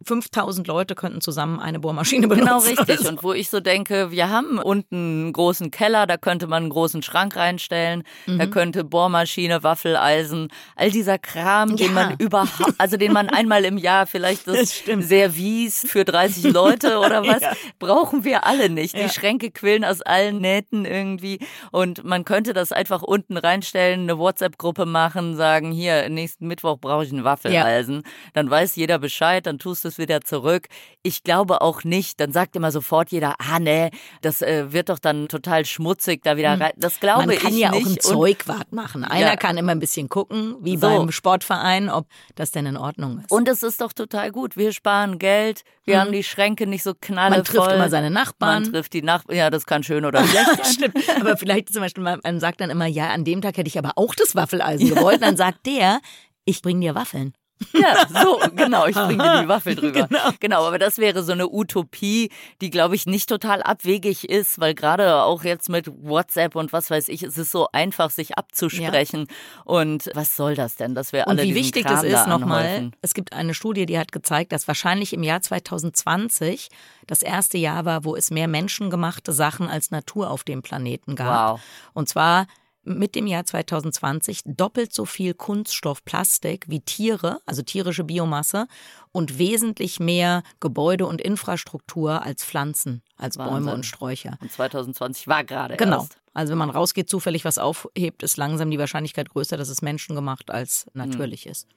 5000 0.02 0.66
Leute 0.66 0.94
könnten 0.94 1.20
zusammen 1.20 1.60
eine 1.60 1.78
Bohrmaschine 1.78 2.28
benutzen. 2.28 2.46
Genau 2.46 2.58
richtig. 2.58 3.08
Und 3.08 3.22
wo 3.22 3.32
ich 3.32 3.48
so 3.48 3.60
denke, 3.60 4.10
wir 4.10 4.28
haben 4.28 4.58
unten 4.58 4.94
einen 4.94 5.32
großen 5.32 5.70
Keller, 5.70 6.06
da 6.06 6.16
könnte 6.16 6.46
man 6.46 6.64
einen 6.64 6.70
großen 6.70 7.02
Schrank 7.02 7.36
reinstellen, 7.36 8.02
mhm. 8.26 8.38
da 8.38 8.46
könnte 8.46 8.84
Bohrmaschine, 8.84 9.62
Waffeleisen, 9.62 10.48
all 10.76 10.90
dieser 10.90 11.18
Kram, 11.18 11.70
ja. 11.70 11.76
den 11.76 11.94
man 11.94 12.16
überhaupt, 12.18 12.74
also 12.78 12.96
den 12.96 13.12
man 13.12 13.28
einmal 13.28 13.64
im 13.64 13.78
Jahr 13.78 14.06
vielleicht 14.06 14.48
das, 14.48 14.82
das 14.84 15.08
Service 15.08 15.86
für 15.86 16.04
30 16.04 16.52
Leute 16.52 16.98
oder 16.98 17.22
was, 17.26 17.42
ja. 17.42 17.52
brauchen 17.78 18.24
wir 18.24 18.46
alle 18.46 18.68
nicht. 18.68 18.96
Ja. 18.96 19.04
Die 19.04 19.12
Schränke 19.12 19.50
quillen 19.50 19.84
aus 19.84 20.02
allen 20.02 20.40
Nähten 20.40 20.84
irgendwie 20.84 21.38
und 21.70 22.04
man 22.04 22.24
könnte 22.24 22.52
das 22.52 22.72
einfach 22.72 23.02
unten 23.02 23.36
reinstellen, 23.36 24.02
eine 24.02 24.18
WhatsApp-Gruppe 24.18 24.86
machen, 24.86 25.36
sagen, 25.36 25.70
hier, 25.70 26.08
nächsten 26.08 26.46
Mittwoch 26.46 26.78
brauche 26.78 27.04
ich 27.04 27.12
einen 27.12 27.24
Waffeleisen. 27.24 28.02
Dann 28.32 28.50
weiß 28.50 28.76
jeder 28.76 28.98
Bescheid, 28.98 29.46
dann 29.46 29.58
tust 29.58 29.83
du 29.84 29.88
es 29.88 29.98
wieder 29.98 30.20
zurück. 30.22 30.68
Ich 31.02 31.22
glaube 31.22 31.60
auch 31.60 31.84
nicht, 31.84 32.20
dann 32.20 32.32
sagt 32.32 32.56
immer 32.56 32.70
sofort 32.70 33.10
jeder, 33.10 33.34
ah 33.38 33.58
nee, 33.58 33.90
das 34.22 34.42
äh, 34.42 34.72
wird 34.72 34.88
doch 34.88 34.98
dann 34.98 35.28
total 35.28 35.64
schmutzig 35.64 36.22
da 36.22 36.36
wieder 36.36 36.54
hm. 36.54 36.62
rein. 36.62 36.72
Das 36.76 37.00
glaube 37.00 37.34
ich 37.34 37.42
nicht. 37.42 37.42
Man 37.42 37.52
kann 37.52 37.58
ja 37.58 37.70
nicht. 37.70 37.86
auch 37.86 37.90
ein 37.90 38.00
Zeugwart 38.00 38.72
machen. 38.72 39.04
Einer 39.04 39.26
ja. 39.26 39.36
kann 39.36 39.56
immer 39.56 39.72
ein 39.72 39.80
bisschen 39.80 40.08
gucken, 40.08 40.56
wie 40.60 40.76
so. 40.76 40.88
beim 40.88 41.12
Sportverein, 41.12 41.90
ob 41.90 42.06
das 42.34 42.50
denn 42.50 42.66
in 42.66 42.76
Ordnung 42.76 43.18
ist. 43.20 43.30
Und 43.30 43.48
es 43.48 43.62
ist 43.62 43.80
doch 43.80 43.92
total 43.92 44.30
gut. 44.30 44.56
Wir 44.56 44.72
sparen 44.72 45.18
Geld, 45.18 45.62
wir 45.84 45.94
hm. 45.94 46.00
haben 46.00 46.12
die 46.12 46.24
Schränke 46.24 46.66
nicht 46.66 46.82
so 46.82 46.94
knallevoll. 46.98 47.36
Man 47.36 47.44
trifft 47.44 47.72
immer 47.72 47.90
seine 47.90 48.10
Nachbarn. 48.10 48.62
Man 48.62 48.72
trifft 48.72 48.92
die 48.92 49.02
Nachbarn. 49.02 49.36
Ja, 49.36 49.50
das 49.50 49.66
kann 49.66 49.82
schön 49.82 50.04
oder 50.04 50.24
schlecht 50.26 50.64
sein. 50.64 50.72
Stimmt. 50.72 51.20
Aber 51.20 51.36
vielleicht 51.36 51.72
zum 51.72 51.82
Beispiel, 51.82 52.02
man 52.02 52.40
sagt 52.40 52.60
dann 52.60 52.70
immer, 52.70 52.86
ja, 52.86 53.10
an 53.10 53.24
dem 53.24 53.42
Tag 53.42 53.56
hätte 53.56 53.68
ich 53.68 53.78
aber 53.78 53.92
auch 53.96 54.14
das 54.14 54.34
Waffeleisen 54.34 54.88
gewollt. 54.88 55.22
Dann 55.22 55.36
sagt 55.36 55.66
der, 55.66 56.00
ich 56.44 56.62
bring 56.62 56.80
dir 56.80 56.94
Waffeln. 56.94 57.34
Ja, 57.72 58.06
so, 58.08 58.40
genau, 58.54 58.86
ich 58.86 58.94
bringe 58.94 59.22
dir 59.22 59.42
die 59.42 59.48
Waffel 59.48 59.74
drüber. 59.74 59.94
Genau. 60.14 60.30
genau, 60.40 60.66
aber 60.66 60.78
das 60.78 60.98
wäre 60.98 61.22
so 61.22 61.32
eine 61.32 61.48
Utopie, 61.48 62.30
die, 62.60 62.70
glaube 62.70 62.94
ich, 62.94 63.06
nicht 63.06 63.28
total 63.28 63.62
abwegig 63.62 64.28
ist, 64.28 64.58
weil 64.58 64.74
gerade 64.74 65.22
auch 65.22 65.44
jetzt 65.44 65.68
mit 65.68 65.88
WhatsApp 66.02 66.56
und 66.56 66.72
was 66.72 66.90
weiß 66.90 67.08
ich, 67.08 67.22
es 67.22 67.38
ist 67.38 67.50
so 67.50 67.68
einfach, 67.72 68.10
sich 68.10 68.36
abzusprechen. 68.36 69.26
Ja. 69.28 69.62
Und 69.64 70.10
was 70.14 70.36
soll 70.36 70.56
das 70.56 70.76
denn, 70.76 70.94
dass 70.94 71.12
wir 71.12 71.28
alle 71.28 71.42
Und 71.42 71.48
wie 71.48 71.54
wichtig 71.54 71.84
Kram 71.84 71.94
das 71.94 72.04
ist, 72.04 72.26
nochmal, 72.26 72.90
es 73.02 73.14
gibt 73.14 73.32
eine 73.32 73.54
Studie, 73.54 73.86
die 73.86 73.98
hat 73.98 74.12
gezeigt, 74.12 74.52
dass 74.52 74.66
wahrscheinlich 74.68 75.12
im 75.12 75.22
Jahr 75.22 75.40
2020 75.40 76.68
das 77.06 77.22
erste 77.22 77.58
Jahr 77.58 77.84
war, 77.84 78.04
wo 78.04 78.16
es 78.16 78.30
mehr 78.30 78.48
menschengemachte 78.48 79.32
Sachen 79.32 79.68
als 79.68 79.90
Natur 79.90 80.30
auf 80.30 80.44
dem 80.44 80.62
Planeten 80.62 81.14
gab. 81.14 81.52
Wow. 81.52 81.60
Und 81.92 82.08
zwar 82.08 82.46
mit 82.84 83.14
dem 83.14 83.26
Jahr 83.26 83.44
2020 83.44 84.42
doppelt 84.44 84.92
so 84.92 85.04
viel 85.04 85.34
Kunststoff, 85.34 86.04
Plastik 86.04 86.66
wie 86.68 86.80
Tiere, 86.80 87.40
also 87.46 87.62
tierische 87.62 88.04
Biomasse 88.04 88.66
und 89.12 89.38
wesentlich 89.38 90.00
mehr 90.00 90.42
Gebäude 90.60 91.06
und 91.06 91.20
Infrastruktur 91.20 92.22
als 92.22 92.44
Pflanzen, 92.44 93.02
als 93.16 93.38
Wahnsinn. 93.38 93.54
Bäume 93.54 93.74
und 93.74 93.86
Sträucher. 93.86 94.38
Und 94.40 94.52
2020 94.52 95.28
war 95.28 95.44
gerade 95.44 95.76
Genau. 95.76 95.98
Erst. 95.98 96.18
Also 96.34 96.50
wenn 96.50 96.58
man 96.58 96.70
rausgeht, 96.70 97.08
zufällig 97.08 97.44
was 97.44 97.58
aufhebt, 97.58 98.22
ist 98.24 98.36
langsam 98.36 98.70
die 98.70 98.78
Wahrscheinlichkeit 98.78 99.30
größer, 99.30 99.56
dass 99.56 99.68
es 99.68 99.82
menschengemacht 99.82 100.50
als 100.50 100.86
natürlich 100.92 101.44
hm. 101.44 101.52
ist. 101.52 101.68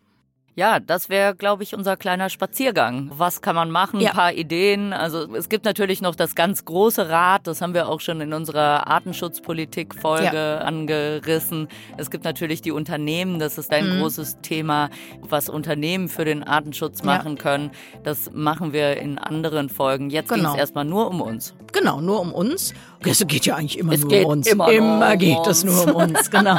Ja, 0.58 0.80
das 0.80 1.08
wäre, 1.08 1.36
glaube 1.36 1.62
ich, 1.62 1.76
unser 1.76 1.98
kleiner 1.98 2.32
Spaziergang. 2.32 3.12
Was 3.14 3.44
kann 3.44 3.56
man 3.56 3.70
machen? 3.70 4.00
Ja. 4.00 4.10
Ein 4.10 4.16
paar 4.16 4.34
Ideen. 4.34 4.92
Also 4.92 5.32
es 5.36 5.50
gibt 5.50 5.66
natürlich 5.66 6.02
noch 6.02 6.16
das 6.16 6.34
ganz 6.34 6.66
große 6.66 7.10
Rad, 7.10 7.46
das 7.46 7.62
haben 7.62 7.76
wir 7.76 7.88
auch 7.88 8.02
schon 8.02 8.22
in 8.22 8.34
unserer 8.34 8.88
Artenschutzpolitik-Folge 8.88 10.36
ja. 10.36 10.58
angerissen. 10.58 11.68
Es 11.98 12.10
gibt 12.10 12.24
natürlich 12.24 12.64
die 12.64 12.72
Unternehmen, 12.72 13.38
das 13.38 13.60
ist 13.60 13.72
ein 13.72 13.88
mhm. 13.88 14.00
großes 14.00 14.42
Thema, 14.42 14.90
was 15.22 15.48
Unternehmen 15.48 16.10
für 16.10 16.26
den 16.26 16.44
Artenschutz 16.44 17.04
machen 17.04 17.36
ja. 17.36 17.44
können. 17.44 17.72
Das 18.02 18.32
machen 18.34 18.74
wir 18.74 18.98
in 18.98 19.20
anderen 19.20 19.70
Folgen. 19.70 20.10
Jetzt 20.10 20.30
genau. 20.30 20.42
ging 20.46 20.54
es 20.54 20.58
erstmal 20.58 20.86
nur 20.86 21.08
um 21.08 21.22
uns. 21.22 21.54
Genau, 21.74 22.02
nur 22.02 22.20
um 22.22 22.34
uns. 22.34 22.74
Es 23.06 23.26
geht 23.28 23.46
ja 23.46 23.56
eigentlich 23.56 23.78
immer 23.78 23.94
es 23.94 24.02
nur 24.04 24.20
um 24.20 24.26
uns. 24.26 24.48
Immer, 24.48 24.72
immer 24.72 25.12
um 25.14 25.20
geht 25.20 25.48
es 25.48 25.64
nur 25.64 25.88
um 25.88 25.96
uns, 25.96 26.30
genau. 26.32 26.58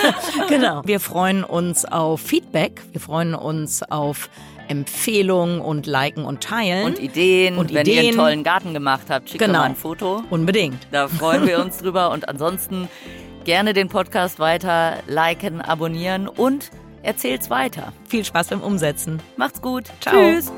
genau. 0.48 0.82
Wir 0.84 1.00
freuen 1.00 1.44
uns 1.44 1.84
auf 1.84 2.20
Feedback. 2.20 2.82
Wir 2.92 3.00
freuen 3.00 3.34
uns 3.34 3.82
auf 3.82 4.28
Empfehlungen 4.68 5.60
und 5.60 5.86
liken 5.86 6.24
und 6.24 6.42
teilen. 6.42 6.86
Und 6.86 6.98
Ideen. 6.98 7.56
Und 7.56 7.72
Wenn 7.72 7.82
Ideen. 7.82 8.02
ihr 8.02 8.08
einen 8.10 8.18
tollen 8.18 8.44
Garten 8.44 8.74
gemacht 8.74 9.06
habt, 9.08 9.30
schickt 9.30 9.44
genau. 9.44 9.60
mal 9.60 9.64
ein 9.64 9.76
Foto. 9.76 10.22
Unbedingt. 10.30 10.86
Da 10.90 11.08
freuen 11.08 11.46
wir 11.46 11.60
uns 11.64 11.78
drüber. 11.78 12.10
Und 12.10 12.28
ansonsten 12.28 12.88
gerne 13.44 13.72
den 13.72 13.88
Podcast 13.88 14.38
weiter 14.38 14.94
liken, 15.06 15.60
abonnieren 15.60 16.28
und 16.28 16.70
erzählt's 17.02 17.48
weiter. 17.50 17.92
Viel 18.08 18.24
Spaß 18.24 18.48
beim 18.48 18.60
Umsetzen. 18.60 19.22
Macht's 19.36 19.62
gut. 19.62 19.84
Ciao. 20.00 20.14
Tschüss. 20.14 20.52